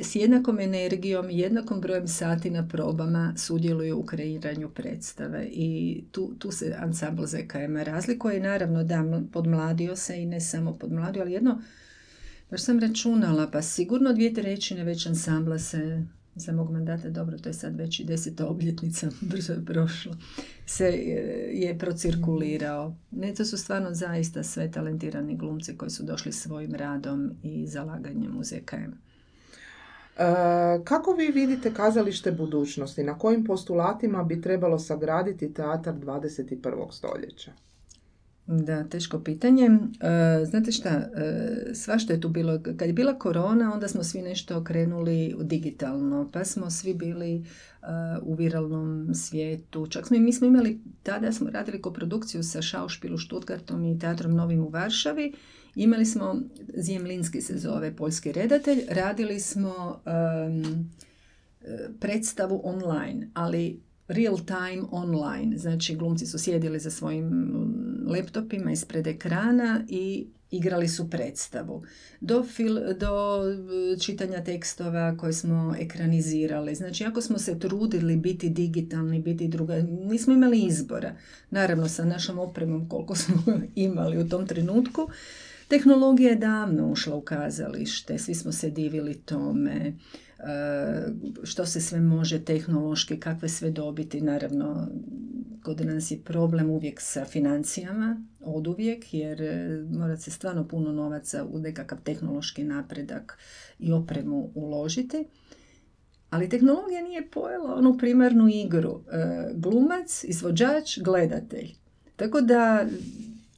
S 0.02 0.14
jednakom 0.14 0.60
energijom, 0.60 1.30
jednakom 1.30 1.80
brojem 1.80 2.08
sati 2.08 2.50
na 2.50 2.68
probama 2.68 3.34
sudjeluju 3.36 3.98
u 3.98 4.06
kreiranju 4.06 4.68
predstave 4.68 5.46
i 5.52 6.04
tu, 6.12 6.34
tu 6.38 6.52
se 6.52 6.74
ansambl 6.78 7.26
ZKM 7.26 7.76
razlikuje. 7.76 8.40
Naravno 8.40 8.84
da 8.84 9.04
podmladio 9.32 9.96
se 9.96 10.22
i 10.22 10.26
ne 10.26 10.40
samo 10.40 10.72
podmladio, 10.72 11.22
ali 11.22 11.32
jedno, 11.32 11.62
baš 12.50 12.62
sam 12.62 12.80
računala, 12.80 13.50
pa 13.50 13.62
sigurno 13.62 14.12
dvije 14.12 14.34
trećine 14.34 14.84
već 14.84 15.06
ansambla 15.06 15.58
se 15.58 16.06
za 16.36 16.52
mog 16.52 16.70
mandata, 16.70 17.10
dobro, 17.10 17.38
to 17.38 17.48
je 17.48 17.52
sad 17.52 17.76
već 17.76 18.00
i 18.00 18.04
deseta 18.04 18.46
obljetnica, 18.46 19.10
brzo 19.30 19.52
je 19.52 19.64
prošlo, 19.64 20.16
se 20.66 20.84
je 21.52 21.78
procirkulirao. 21.78 22.96
Ne, 23.10 23.34
to 23.34 23.44
su 23.44 23.58
stvarno 23.58 23.94
zaista 23.94 24.42
sve 24.42 24.70
talentirani 24.70 25.36
glumci 25.36 25.76
koji 25.76 25.90
su 25.90 26.02
došli 26.02 26.32
svojim 26.32 26.74
radom 26.74 27.30
i 27.42 27.66
zalaganjem 27.66 28.38
u 28.38 28.44
ZKM. 28.44 28.92
E, 30.16 30.84
kako 30.84 31.12
vi 31.12 31.26
vidite 31.26 31.74
kazalište 31.74 32.32
budućnosti? 32.32 33.04
Na 33.04 33.18
kojim 33.18 33.44
postulatima 33.44 34.24
bi 34.24 34.40
trebalo 34.40 34.78
sagraditi 34.78 35.54
teatar 35.54 35.94
21. 35.94 36.92
stoljeća? 36.92 37.52
Da, 38.46 38.84
teško 38.84 39.20
pitanje. 39.20 39.64
E, 39.64 40.44
znate 40.44 40.72
šta, 40.72 40.88
e, 40.88 41.10
svašta 41.74 42.12
je 42.12 42.20
tu 42.20 42.28
bilo. 42.28 42.60
Kad 42.62 42.88
je 42.88 42.92
bila 42.92 43.18
korona, 43.18 43.72
onda 43.74 43.88
smo 43.88 44.04
svi 44.04 44.22
nešto 44.22 44.58
okrenuli 44.58 45.36
digitalno, 45.40 46.30
pa 46.32 46.44
smo 46.44 46.70
svi 46.70 46.94
bili 46.94 47.44
u 48.22 48.34
viralnom 48.34 49.14
svijetu. 49.14 49.86
Čak 49.86 50.06
smo, 50.06 50.18
mi 50.18 50.32
smo 50.32 50.46
imali, 50.46 50.80
tada 51.02 51.32
smo 51.32 51.50
radili 51.50 51.82
koprodukciju 51.82 52.42
sa 52.42 52.62
Schauspielu 52.62 53.18
Stuttgartom 53.18 53.84
i 53.84 53.98
Teatrom 53.98 54.32
Novim 54.34 54.60
u 54.60 54.68
Varšavi. 54.68 55.32
Imali 55.76 56.04
smo, 56.04 56.40
Zjemlinski 56.74 57.40
se 57.40 57.58
zove, 57.58 57.96
poljski 57.96 58.32
redatelj, 58.32 58.84
radili 58.88 59.40
smo 59.40 60.00
predstavu 62.00 62.60
online, 62.64 63.28
ali 63.34 63.80
real 64.08 64.38
time 64.38 64.82
online. 64.90 65.58
Znači, 65.58 65.96
glumci 65.96 66.26
su 66.26 66.38
sjedili 66.38 66.78
za 66.78 66.90
svojim 66.90 67.54
laptopima 68.06 68.72
ispred 68.72 69.06
ekrana 69.06 69.84
i 69.88 70.26
igrali 70.50 70.88
su 70.88 71.10
predstavu. 71.10 71.82
Do, 72.20 72.44
fil, 72.44 72.74
do 72.74 73.42
e, 73.94 73.98
čitanja 73.98 74.44
tekstova 74.44 75.16
koje 75.16 75.32
smo 75.32 75.74
ekranizirali. 75.78 76.74
Znači, 76.74 77.04
ako 77.04 77.20
smo 77.20 77.38
se 77.38 77.58
trudili 77.58 78.16
biti 78.16 78.50
digitalni, 78.50 79.20
biti 79.20 79.48
druga, 79.48 79.76
nismo 79.82 80.34
imali 80.34 80.60
izbora. 80.60 81.16
Naravno, 81.50 81.88
sa 81.88 82.04
našom 82.04 82.38
opremom 82.38 82.88
koliko 82.88 83.14
smo 83.14 83.42
imali 83.74 84.18
u 84.18 84.28
tom 84.28 84.46
trenutku. 84.46 85.08
Tehnologija 85.68 86.30
je 86.30 86.36
davno 86.36 86.90
ušla 86.90 87.16
u 87.16 87.20
kazalište, 87.20 88.18
svi 88.18 88.34
smo 88.34 88.52
se 88.52 88.70
divili 88.70 89.14
tome 89.14 89.92
što 91.42 91.66
se 91.66 91.80
sve 91.80 92.00
može 92.00 92.44
tehnološki, 92.44 93.20
kakve 93.20 93.48
sve 93.48 93.70
dobiti. 93.70 94.20
Naravno, 94.20 94.88
kod 95.62 95.86
nas 95.86 96.10
je 96.10 96.20
problem 96.24 96.70
uvijek 96.70 97.00
sa 97.00 97.24
financijama, 97.24 98.24
od 98.40 98.66
uvijek, 98.66 99.14
jer 99.14 99.42
e, 99.42 99.84
mora 99.90 100.16
se 100.16 100.30
stvarno 100.30 100.68
puno 100.68 100.92
novaca 100.92 101.44
u 101.44 101.58
nekakav 101.58 101.98
tehnološki 102.04 102.64
napredak 102.64 103.38
i 103.78 103.92
opremu 103.92 104.50
uložiti. 104.54 105.24
Ali 106.30 106.48
tehnologija 106.48 107.02
nije 107.02 107.30
pojela 107.30 107.74
onu 107.74 107.98
primarnu 107.98 108.48
igru. 108.48 109.00
E, 109.12 109.50
glumac, 109.54 110.24
izvođač, 110.24 110.98
gledatelj. 110.98 111.74
Tako 112.16 112.40
da 112.40 112.86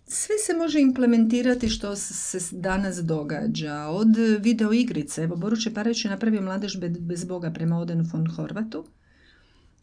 sve 0.09 0.38
se 0.47 0.55
može 0.55 0.81
implementirati 0.81 1.68
što 1.68 1.97
se 1.97 2.38
danas 2.57 2.97
događa. 2.97 3.87
Od 3.87 4.16
video 4.40 4.73
igrice, 4.73 5.23
evo 5.23 5.37
Boruće 5.37 5.75
Pareć 5.75 6.05
je 6.05 6.11
napravio 6.11 6.42
Mladež 6.42 6.77
bez 7.01 7.25
Boga 7.25 7.51
prema 7.51 7.79
Odenu 7.79 8.05
von 8.12 8.31
Horvatu. 8.37 8.87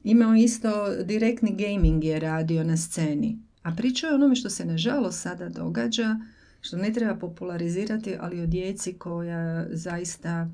Imao 0.04 0.36
isto 0.36 1.04
direktni 1.04 1.56
gaming 1.56 2.04
je 2.04 2.20
radio 2.20 2.64
na 2.64 2.78
sceni. 2.78 3.40
A 3.64 3.72
pričao 3.76 4.08
je 4.08 4.16
onome 4.16 4.36
što 4.36 4.50
se 4.50 4.66
nažalost 4.66 5.22
sada 5.22 5.50
događa, 5.50 6.20
što 6.62 6.78
ne 6.78 6.94
treba 6.94 7.16
popularizirati, 7.16 8.16
ali 8.20 8.42
o 8.42 8.46
djeci 8.46 8.94
koja 8.94 9.66
zaista 9.70 10.50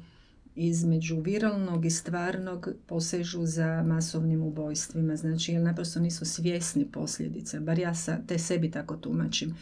između 0.56 1.22
viralnog 1.22 1.86
i 1.86 1.90
stvarnog 1.90 2.70
posežu 2.88 3.46
za 3.46 3.84
masovnim 3.84 4.44
ubojstvima. 4.44 5.16
Znači, 5.16 5.52
jer 5.52 5.62
naprosto 5.62 6.00
nisu 6.00 6.26
svjesni 6.26 6.86
posljedice. 6.92 7.60
Bar 7.60 7.80
ja 7.80 7.96
sa, 7.96 8.18
te 8.28 8.40
sebi 8.40 8.72
tako 8.72 8.96
tumačim. 8.96 9.56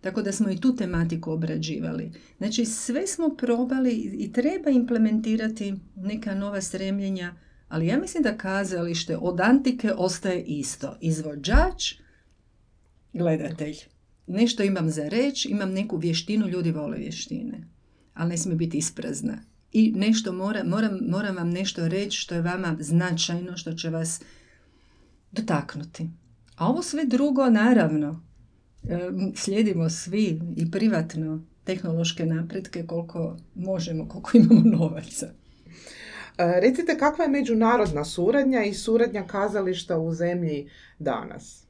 Tako 0.00 0.22
da 0.22 0.32
smo 0.32 0.50
i 0.50 0.60
tu 0.60 0.76
tematiku 0.76 1.32
obrađivali. 1.32 2.12
Znači, 2.38 2.64
sve 2.64 3.06
smo 3.06 3.36
probali 3.36 3.90
i 3.92 4.32
treba 4.32 4.70
implementirati 4.70 5.74
neka 5.96 6.34
nova 6.34 6.60
stremljenja, 6.60 7.34
ali 7.68 7.86
ja 7.86 7.98
mislim 7.98 8.22
da 8.22 8.38
kazalište 8.38 9.16
od 9.16 9.40
antike 9.40 9.92
ostaje 9.92 10.42
isto. 10.42 10.96
Izvođač, 11.00 11.94
gledatelj. 13.12 13.76
Nešto 14.26 14.62
imam 14.62 14.90
za 14.90 15.08
reći, 15.08 15.48
imam 15.48 15.72
neku 15.72 15.96
vještinu, 15.96 16.48
ljudi 16.48 16.70
vole 16.70 16.98
vještine. 16.98 17.68
Ali 18.14 18.30
ne 18.30 18.36
smije 18.36 18.56
biti 18.56 18.78
isprazna 18.78 19.49
i 19.72 19.92
nešto 19.96 20.32
mora, 20.32 20.64
moram, 20.64 20.98
moram 21.08 21.36
vam 21.36 21.50
nešto 21.50 21.88
reći 21.88 22.18
što 22.18 22.34
je 22.34 22.42
vama 22.42 22.76
značajno, 22.80 23.56
što 23.56 23.72
će 23.72 23.90
vas 23.90 24.22
dotaknuti. 25.32 26.08
A 26.56 26.68
ovo 26.68 26.82
sve 26.82 27.04
drugo, 27.04 27.50
naravno, 27.50 28.22
slijedimo 29.34 29.90
svi 29.90 30.40
i 30.56 30.70
privatno 30.70 31.42
tehnološke 31.64 32.26
napretke 32.26 32.86
koliko 32.86 33.36
možemo, 33.54 34.08
koliko 34.08 34.30
imamo 34.34 34.62
novaca. 34.78 35.26
E, 36.38 36.60
recite 36.60 36.98
kakva 36.98 37.24
je 37.24 37.30
međunarodna 37.30 38.04
suradnja 38.04 38.64
i 38.64 38.74
suradnja 38.74 39.26
kazališta 39.26 39.98
u 39.98 40.12
zemlji 40.12 40.70
danas? 40.98 41.64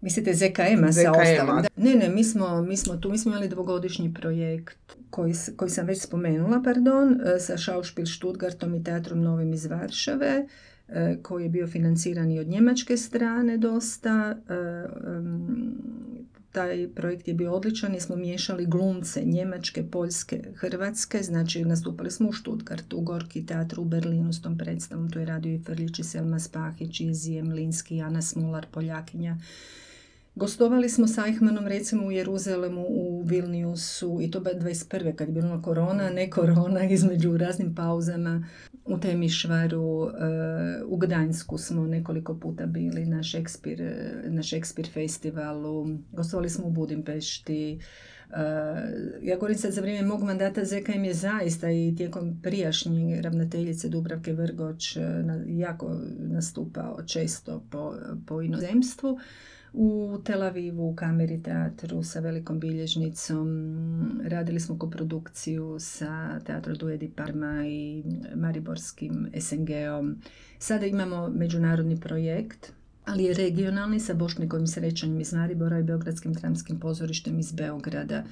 Mislite 0.00 0.34
ZKM-a 0.34 0.92
sa 0.92 1.12
ostalom? 1.12 1.64
Ne, 1.76 1.94
ne, 1.94 2.08
mi 2.08 2.24
smo, 2.24 2.62
mi 2.62 2.76
smo 2.76 2.96
tu, 2.96 3.10
mi 3.10 3.18
smo 3.18 3.30
imali 3.30 3.48
dvogodišnji 3.48 4.14
projekt 4.14 4.96
koji, 5.10 5.34
koji 5.56 5.70
sam 5.70 5.86
već 5.86 6.02
spomenula, 6.02 6.62
pardon, 6.64 7.20
e, 7.20 7.38
sa 7.40 7.58
Schauspiel 7.58 8.06
Stuttgartom 8.06 8.74
i 8.74 8.84
Teatrom 8.84 9.22
Novim 9.22 9.52
iz 9.52 9.66
Varšave, 9.66 10.46
e, 10.88 11.16
koji 11.22 11.42
je 11.42 11.48
bio 11.48 11.66
financiran 11.66 12.30
i 12.30 12.40
od 12.40 12.48
njemačke 12.48 12.96
strane 12.96 13.58
dosta. 13.58 14.36
E, 14.48 14.54
taj 16.52 16.88
projekt 16.94 17.28
je 17.28 17.34
bio 17.34 17.52
odličan 17.52 17.92
jer 17.92 18.02
smo 18.02 18.16
miješali 18.16 18.66
glumce 18.66 19.22
njemačke, 19.24 19.82
poljske, 19.82 20.42
hrvatske, 20.54 21.22
znači 21.22 21.64
nastupali 21.64 22.10
smo 22.10 22.28
u 22.28 22.32
Stuttgartu, 22.32 22.98
u 22.98 23.00
Gorki 23.00 23.46
teatru 23.46 23.82
u 23.82 23.84
Berlinu 23.84 24.32
s 24.32 24.42
tom 24.42 24.58
predstavom, 24.58 25.10
tu 25.10 25.18
je 25.18 25.26
radio 25.26 25.52
i 25.52 25.58
Frljić 25.58 25.98
i 25.98 26.04
Selma 26.04 26.38
Spahić 26.38 27.00
i 27.00 27.14
Zijem 27.14 27.52
Linski, 27.52 28.00
Ana 28.02 28.22
Smolar, 28.22 28.66
Poljakinja. 28.70 29.36
Gostovali 30.40 30.88
smo 30.88 31.06
s 31.06 31.18
Eichmannom 31.18 31.66
recimo 31.66 32.06
u 32.06 32.10
Jeruzalemu, 32.10 32.86
u 32.88 33.22
Vilniusu 33.22 34.18
i 34.20 34.30
to 34.30 34.40
21. 34.40 35.14
kad 35.14 35.28
je 35.28 35.34
bila 35.34 35.62
korona, 35.62 36.10
ne 36.10 36.30
korona, 36.30 36.84
između 36.90 37.36
raznim 37.36 37.74
pauzama 37.74 38.46
u 38.84 38.98
Temišvaru, 38.98 40.08
eh, 40.08 40.82
u 40.86 40.96
Gdańsku 40.96 41.58
smo 41.58 41.86
nekoliko 41.86 42.38
puta 42.38 42.66
bili 42.66 43.06
na 43.06 43.22
Šekspir, 43.22 43.82
eh, 43.82 44.22
na 44.24 44.42
Šekspir 44.42 44.88
festivalu, 44.92 45.86
gostovali 46.12 46.50
smo 46.50 46.66
u 46.66 46.70
Budimpešti, 46.70 47.80
Uh, 48.30 48.36
ja 49.22 49.36
govorim 49.36 49.58
sad 49.58 49.72
za 49.72 49.80
vrijeme 49.80 50.08
mog 50.08 50.22
mandata 50.22 50.64
ZKM 50.64 51.04
je 51.04 51.14
zaista 51.14 51.70
i 51.70 51.94
tijekom 51.96 52.40
prijašnje 52.42 53.22
ravnateljice 53.22 53.88
Dubravke 53.88 54.32
Vrgoć 54.32 54.96
jako 55.46 56.00
nastupao 56.18 57.02
često 57.06 57.66
po, 57.70 57.94
po 58.26 58.42
inozemstvu 58.42 59.18
u 59.72 60.18
Tel 60.24 60.42
Avivu, 60.42 60.90
u 60.90 60.94
kameri 60.94 61.42
teatru 61.42 62.02
sa 62.02 62.20
velikom 62.20 62.60
bilježnicom. 62.60 63.48
Radili 64.24 64.60
smo 64.60 64.78
koprodukciju 64.78 65.76
sa 65.78 66.40
Teatro 66.40 66.74
Duedi 66.74 67.10
Parma 67.16 67.66
i 67.66 68.02
Mariborskim 68.34 69.28
SNG-om. 69.40 70.16
Sada 70.58 70.86
imamo 70.86 71.28
međunarodni 71.28 72.00
projekt, 72.00 72.72
ali 73.04 73.24
je 73.24 73.34
regionalni 73.34 74.00
sa 74.00 74.14
Bošnikovim 74.14 74.66
srećanjem 74.66 75.20
iz 75.20 75.32
Maribora 75.32 75.78
i 75.78 75.82
Beogradskim 75.82 76.32
dramskim 76.32 76.80
pozorištem 76.80 77.38
iz 77.38 77.52
Beograda. 77.52 78.24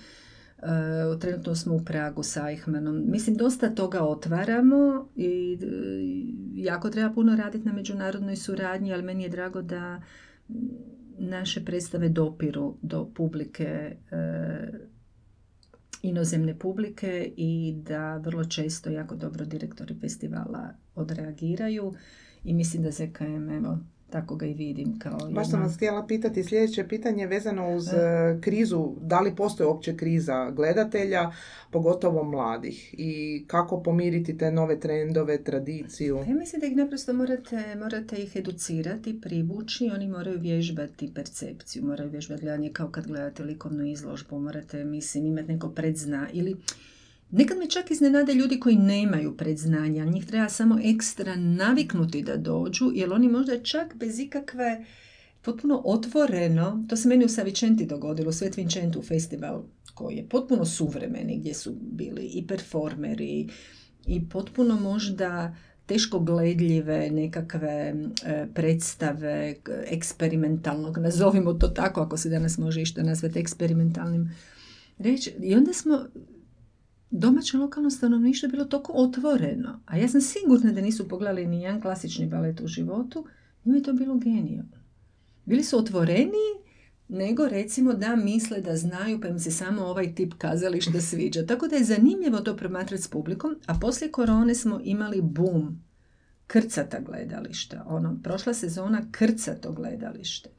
trenutno 1.20 1.55
smo 1.55 1.74
u 1.74 1.85
Pragu 1.85 2.22
sa 2.22 2.51
Eichmannom. 2.51 3.03
Mislim, 3.07 3.37
dosta 3.37 3.74
toga 3.74 4.01
otvaramo 4.01 5.09
i 5.16 5.59
jako 6.55 6.90
treba 6.90 7.14
puno 7.14 7.37
raditi 7.37 7.66
na 7.66 7.72
međunarodnoj 7.72 8.37
suradnji, 8.37 8.92
ali 8.92 9.03
meni 9.03 9.22
je 9.22 9.29
drago 9.29 9.62
da 9.62 10.03
naše 11.19 11.65
predstave 11.65 12.09
dopiru 12.09 12.77
do 12.83 13.11
publike 13.15 13.97
inozemne 16.03 16.59
publike 16.59 17.33
i 17.37 17.51
da 17.79 18.17
vrlo 18.17 18.45
često 18.45 18.91
jako 18.91 19.17
dobro 19.17 19.45
direktori 19.45 19.95
festivala 19.95 20.61
odreagiraju 20.95 21.95
i 22.45 22.55
mislim 22.55 22.83
da 22.83 22.91
ZKM 22.91 23.51
evo 23.51 23.79
tako 24.11 24.37
ga 24.37 24.47
i 24.47 24.55
vidim 24.55 24.99
kao 24.99 25.18
Baš 25.31 25.51
sam 25.51 25.62
vas 25.62 25.77
htjela 25.77 26.07
pitati 26.07 26.44
sljedeće 26.44 26.88
pitanje 26.88 27.27
vezano 27.27 27.77
uz 27.77 27.88
e. 27.88 28.38
krizu, 28.40 28.92
da 29.01 29.21
li 29.21 29.37
postoji 29.37 29.66
uopće 29.66 29.97
kriza 29.97 30.51
gledatelja, 30.51 31.31
pogotovo 31.71 32.25
mladih 32.25 32.94
i 32.99 33.44
kako 33.47 33.83
pomiriti 33.83 34.38
te 34.38 34.53
nove 34.53 34.81
trendove, 34.81 35.44
tradiciju? 35.44 36.16
Ja 36.29 36.35
mislim 36.35 36.61
da 36.61 36.66
ih 36.66 36.77
naprosto 36.77 37.12
morate, 37.12 37.75
morate 37.77 38.16
ih 38.16 38.37
educirati, 38.37 39.21
privući, 39.21 39.90
oni 39.94 40.09
moraju 40.09 40.38
vježbati 40.40 41.12
percepciju, 41.14 41.85
moraju 41.85 42.11
vježbati 42.11 42.42
gledanje 42.42 42.73
kao 42.73 42.88
kad 42.88 43.07
gledate 43.07 43.42
likovnu 43.42 43.87
izložbu, 43.87 44.38
morate, 44.38 44.85
mislim, 44.85 45.27
imati 45.27 45.53
neko 45.53 45.68
predzna 45.68 46.29
ili 46.33 46.57
Nekad 47.31 47.59
me 47.59 47.71
čak 47.71 47.91
iznenade 47.91 48.35
ljudi 48.35 48.61
koji 48.61 48.77
nemaju 48.77 49.37
predznanja, 49.37 50.05
njih 50.05 50.27
treba 50.27 50.49
samo 50.49 50.79
ekstra 50.85 51.37
naviknuti 51.37 52.23
da 52.23 52.37
dođu, 52.37 52.91
jer 52.95 53.12
oni 53.12 53.29
možda 53.29 53.62
čak 53.62 53.95
bez 53.97 54.19
ikakve 54.19 54.85
potpuno 55.43 55.83
otvoreno, 55.85 56.85
to 56.88 56.97
se 56.97 57.09
meni 57.09 57.25
u 57.25 57.29
Savičenti 57.29 57.87
dogodilo, 57.87 58.29
u 58.29 58.33
Svet 58.33 58.57
Vincentu 58.57 59.03
festival 59.03 59.62
koji 59.95 60.17
je 60.17 60.29
potpuno 60.29 60.64
suvremeni, 60.64 61.38
gdje 61.38 61.55
su 61.55 61.73
bili 61.81 62.27
i 62.27 62.47
performeri 62.47 63.49
i 64.07 64.29
potpuno 64.29 64.81
možda 64.81 65.57
teško 65.87 66.19
gledljive 66.19 67.11
nekakve 67.11 67.95
e, 68.25 68.47
predstave 68.55 69.55
eksperimentalnog, 69.87 70.99
nazovimo 70.99 71.53
to 71.53 71.69
tako 71.69 72.01
ako 72.01 72.17
se 72.17 72.29
danas 72.29 72.59
može 72.59 72.83
išta 72.83 73.03
nazvati 73.03 73.38
eksperimentalnim 73.38 74.31
reći. 74.99 75.33
I 75.43 75.55
onda 75.55 75.73
smo 75.73 76.07
domaće 77.11 77.57
lokalno 77.57 77.90
stanovništvo 77.90 78.47
je 78.47 78.51
bilo 78.51 78.64
toliko 78.64 78.92
otvoreno, 78.92 79.81
a 79.87 79.97
ja 79.97 80.09
sam 80.09 80.21
sigurna 80.21 80.73
da 80.73 80.81
nisu 80.81 81.09
pogledali 81.09 81.47
ni 81.47 81.62
jedan 81.62 81.81
klasični 81.81 82.27
balet 82.27 82.61
u 82.61 82.66
životu, 82.66 83.27
njima 83.64 83.79
je 83.79 83.83
to 83.83 83.92
bilo 83.92 84.16
genijalno. 84.16 84.79
Bili 85.44 85.64
su 85.64 85.79
otvoreniji 85.79 86.59
nego 87.09 87.49
recimo 87.49 87.94
da 87.94 88.16
misle 88.16 88.61
da 88.61 88.77
znaju 88.77 89.21
pa 89.21 89.29
im 89.29 89.38
se 89.38 89.51
samo 89.51 89.83
ovaj 89.83 90.14
tip 90.14 90.35
kazališta 90.38 91.01
sviđa. 91.01 91.47
Tako 91.47 91.68
da 91.68 91.77
je 91.77 91.85
zanimljivo 91.85 92.40
to 92.40 92.57
promatrati 92.57 93.03
s 93.03 93.09
publikom, 93.09 93.57
a 93.66 93.79
poslije 93.81 94.12
korone 94.12 94.55
smo 94.55 94.81
imali 94.85 95.23
boom 95.23 95.83
krcata 96.47 97.01
gledališta. 97.01 97.85
Ono, 97.87 98.18
prošla 98.23 98.55
sezona 98.55 99.03
krcato 99.11 99.73
gledalište. 99.73 100.51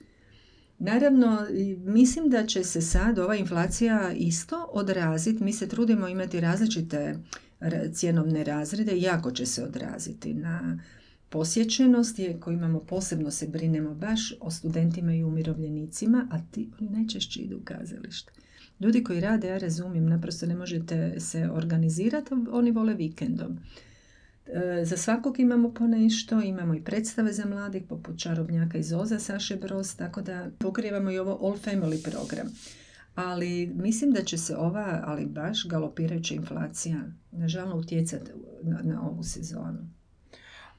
Naravno, 0.79 1.45
mislim 1.77 2.29
da 2.29 2.45
će 2.45 2.63
se 2.63 2.81
sad 2.81 3.19
ova 3.19 3.35
inflacija 3.35 4.11
isto 4.11 4.69
odraziti. 4.71 5.43
Mi 5.43 5.53
se 5.53 5.67
trudimo 5.67 6.07
imati 6.07 6.39
različite 6.39 7.19
cjenovne 7.93 8.43
razrede 8.43 8.99
jako 8.99 9.31
će 9.31 9.45
se 9.45 9.63
odraziti 9.63 10.33
na 10.33 10.79
posjećenost 11.29 12.19
je 12.19 12.39
koju 12.39 12.53
imamo 12.53 12.79
posebno 12.79 13.31
se 13.31 13.47
brinemo 13.47 13.95
baš 13.95 14.33
o 14.39 14.51
studentima 14.51 15.13
i 15.13 15.23
umirovljenicima, 15.23 16.27
a 16.31 16.39
ti 16.51 16.69
oni 16.79 16.89
najčešće 16.89 17.39
idu 17.39 17.57
u 17.57 17.63
kazalište. 17.63 18.31
Ljudi 18.79 19.03
koji 19.03 19.19
rade, 19.19 19.47
ja 19.47 19.57
razumijem, 19.57 20.09
naprosto 20.09 20.45
ne 20.45 20.55
možete 20.55 21.19
se 21.19 21.49
organizirati, 21.51 22.33
oni 22.51 22.71
vole 22.71 22.93
vikendom. 22.93 23.59
E, 24.53 24.85
za 24.85 24.97
svakog 24.97 25.39
imamo 25.39 25.73
po 25.73 25.87
nešto, 25.87 26.41
imamo 26.41 26.75
i 26.75 26.83
predstave 26.83 27.33
za 27.33 27.45
mladih 27.45 27.83
poput 27.89 28.19
Čarobnjaka 28.19 28.77
iz 28.77 28.93
Oza 28.93 29.19
Saše 29.19 29.55
Broz, 29.55 29.95
tako 29.95 30.21
da 30.21 30.49
pokrivamo 30.59 31.11
i 31.11 31.19
ovo 31.19 31.39
all 31.41 31.57
family 31.57 32.11
program. 32.11 32.47
Ali 33.15 33.67
mislim 33.75 34.11
da 34.11 34.23
će 34.23 34.37
se 34.37 34.55
ova, 34.55 35.03
ali 35.05 35.25
baš 35.25 35.67
galopirajuća 35.67 36.35
inflacija, 36.35 37.01
nažalno 37.31 37.75
utjecati 37.75 38.31
na 38.63 39.09
ovu 39.09 39.23
sezonu. 39.23 39.98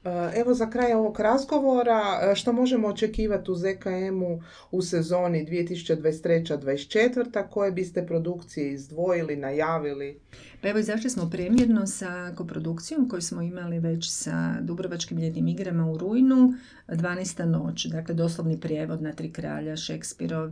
E, 0.03 0.39
evo 0.39 0.53
za 0.53 0.69
kraj 0.69 0.93
ovog 0.93 1.19
razgovora, 1.19 2.19
e, 2.21 2.35
što 2.35 2.53
možemo 2.53 2.87
očekivati 2.87 3.51
u 3.51 3.55
ZKM-u 3.55 4.41
u 4.71 4.81
sezoni 4.81 5.45
2023-2024, 5.45 7.49
koje 7.49 7.71
biste 7.71 8.05
produkcije 8.05 8.73
izdvojili, 8.73 9.35
najavili? 9.35 10.19
Pa 10.61 10.69
evo 10.69 10.79
izašli 10.79 11.09
smo 11.09 11.29
premjerno 11.29 11.87
sa 11.87 12.33
koprodukcijom 12.35 13.09
koju 13.09 13.21
smo 13.21 13.41
imali 13.41 13.79
već 13.79 14.11
sa 14.11 14.55
Dubrovačkim 14.61 15.17
ljetnim 15.17 15.47
igrama 15.47 15.91
u 15.91 15.97
Rujnu, 15.97 16.53
12. 16.87 17.45
noć, 17.45 17.85
dakle 17.85 18.15
doslovni 18.15 18.59
prijevod 18.59 19.01
na 19.01 19.11
tri 19.11 19.31
kralja 19.31 19.75
Šekspirov 19.75 20.49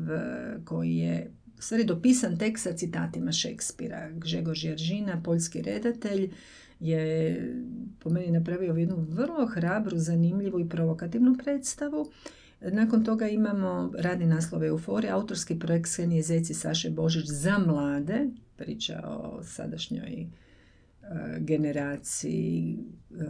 koji 0.65 0.97
je 0.97 1.31
stvari 1.59 1.83
dopisan 1.83 2.37
tekst 2.37 2.63
sa 2.63 2.73
citatima 2.73 3.31
Šekspira. 3.31 4.09
Gžegor 4.11 4.55
Žeržina, 4.55 5.21
poljski 5.25 5.61
redatelj, 5.61 6.31
je 6.79 7.41
po 7.99 8.09
meni 8.09 8.31
napravio 8.31 8.73
jednu 8.73 9.05
vrlo 9.09 9.45
hrabru, 9.45 9.97
zanimljivu 9.97 10.59
i 10.59 10.69
provokativnu 10.69 11.35
predstavu. 11.43 12.11
Nakon 12.61 13.05
toga 13.05 13.27
imamo 13.27 13.91
radni 13.97 14.25
naslov 14.25 14.63
Euforija, 14.63 15.15
autorski 15.15 15.59
projekt 15.59 15.85
Ksenije 15.85 16.23
Zeci 16.23 16.53
Saše 16.53 16.89
Božić 16.89 17.25
za 17.25 17.57
mlade, 17.57 18.27
priča 18.57 19.03
o 19.07 19.43
sadašnjoj 19.43 20.21
e, 20.21 20.27
generaciji, 21.39 22.77
e, 23.11 23.25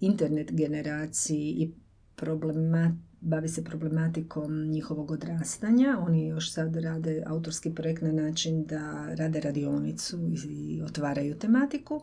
internet 0.00 0.52
generaciji 0.52 1.54
i 1.58 1.70
problemat, 2.18 2.92
bavi 3.20 3.48
se 3.48 3.64
problematikom 3.64 4.66
njihovog 4.66 5.10
odrastanja. 5.10 5.98
Oni 6.00 6.26
još 6.26 6.52
sad 6.52 6.76
rade 6.76 7.22
autorski 7.26 7.74
projekt 7.74 8.02
na 8.02 8.12
način 8.12 8.64
da 8.64 9.14
rade 9.14 9.40
radionicu 9.40 10.18
i 10.50 10.82
otvaraju 10.82 11.34
tematiku. 11.34 12.02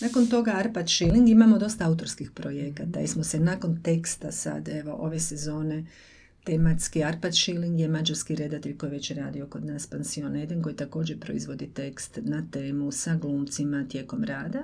Nakon 0.00 0.26
toga 0.26 0.52
Arpad 0.56 0.88
Schilling 0.88 1.28
imamo 1.28 1.58
dosta 1.58 1.86
autorskih 1.86 2.30
projekata 2.30 3.00
i 3.00 3.06
smo 3.06 3.24
se 3.24 3.40
nakon 3.40 3.82
teksta 3.82 4.32
sad, 4.32 4.68
evo, 4.68 4.92
ove 4.92 5.20
sezone 5.20 5.86
tematski. 6.44 7.04
Arpad 7.04 7.34
Schilling 7.34 7.80
je 7.80 7.88
mađarski 7.88 8.34
redatelj 8.36 8.76
koji 8.76 8.90
već 8.90 9.10
radio 9.10 9.46
kod 9.46 9.64
nas 9.64 9.86
Pansion 9.86 10.36
Eden 10.36 10.62
koji 10.62 10.76
također 10.76 11.20
proizvodi 11.20 11.66
tekst 11.66 12.18
na 12.22 12.46
temu 12.50 12.92
sa 12.92 13.16
glumcima 13.16 13.86
tijekom 13.88 14.24
rada. 14.24 14.62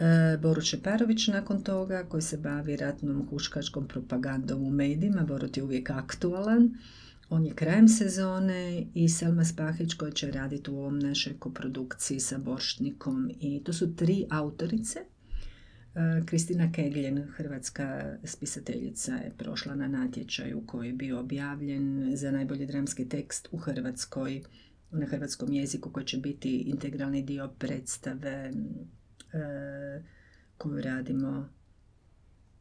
E, 0.00 0.38
Boru 0.42 0.62
Čeparović 0.62 1.28
nakon 1.28 1.62
toga 1.62 2.04
koji 2.08 2.22
se 2.22 2.36
bavi 2.36 2.76
ratnom 2.76 3.26
huškačkom 3.30 3.88
propagandom 3.88 4.62
u 4.62 4.70
medijima. 4.70 5.22
Borut 5.22 5.56
je 5.56 5.62
uvijek 5.62 5.90
aktualan. 5.90 6.74
On 7.30 7.46
je 7.46 7.54
krajem 7.54 7.88
sezone 7.88 8.86
i 8.94 9.08
Selma 9.08 9.44
Spahić 9.44 9.94
koja 9.94 10.10
će 10.10 10.30
raditi 10.30 10.70
u 10.70 10.78
ovom 10.78 10.98
našoj 10.98 11.38
koprodukciji 11.38 12.20
sa 12.20 12.38
Borštnikom. 12.38 13.30
I 13.40 13.64
to 13.64 13.72
su 13.72 13.96
tri 13.96 14.26
autorice. 14.30 14.98
E, 14.98 16.26
Kristina 16.26 16.72
Kegljen, 16.72 17.22
hrvatska 17.36 18.16
spisateljica, 18.24 19.14
je 19.14 19.32
prošla 19.38 19.74
na 19.74 19.88
natječaju 19.88 20.62
koji 20.66 20.86
je 20.86 20.92
bio 20.92 21.20
objavljen 21.20 22.12
za 22.16 22.30
najbolji 22.30 22.66
dramski 22.66 23.08
tekst 23.08 23.48
u 23.52 23.56
Hrvatskoj, 23.56 24.42
na 24.90 25.06
hrvatskom 25.06 25.52
jeziku 25.52 25.90
koji 25.90 26.06
će 26.06 26.18
biti 26.18 26.56
integralni 26.58 27.22
dio 27.22 27.48
predstave 27.58 28.52
koju 30.58 30.80
radimo 30.80 31.48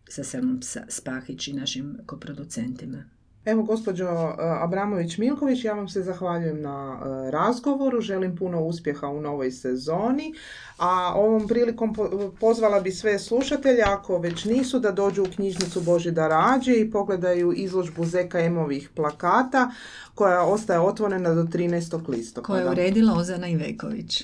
sa 0.10 0.24
Selmom 0.24 0.60
Spahić 0.90 1.48
i 1.48 1.54
našim 1.54 1.98
koproducentima. 2.06 3.04
Evo, 3.48 3.64
gospođo 3.64 4.06
e, 4.06 4.36
Abramović-Milković, 4.40 5.66
ja 5.66 5.74
vam 5.74 5.90
se 5.90 6.02
zahvaljujem 6.02 6.62
na 6.62 7.00
e, 7.00 7.32
razgovoru, 7.32 8.02
želim 8.02 8.36
puno 8.36 8.64
uspjeha 8.64 9.08
u 9.08 9.22
novoj 9.22 9.52
sezoni, 9.52 10.34
a 10.78 11.14
ovom 11.16 11.48
prilikom 11.48 11.96
pozvala 12.40 12.80
bi 12.80 12.92
sve 12.92 13.20
slušatelje, 13.20 13.84
ako 13.84 14.18
već 14.18 14.46
nisu, 14.46 14.80
da 14.80 14.92
dođu 14.92 15.24
u 15.24 15.32
knjižnicu 15.36 15.82
Božida 15.82 16.28
Rađe 16.28 16.74
i 16.74 16.92
pogledaju 16.92 17.54
izložbu 17.54 18.06
ZKM-ovih 18.06 18.90
plakata 18.96 19.72
koja 20.16 20.44
ostaje 20.44 20.80
otvorena 20.80 21.34
do 21.34 21.44
13. 21.44 22.10
listopada. 22.10 22.46
Koja 22.46 22.62
je 22.62 22.70
uredila 22.70 23.14
Ozana 23.14 23.48
Iveković. 23.48 24.24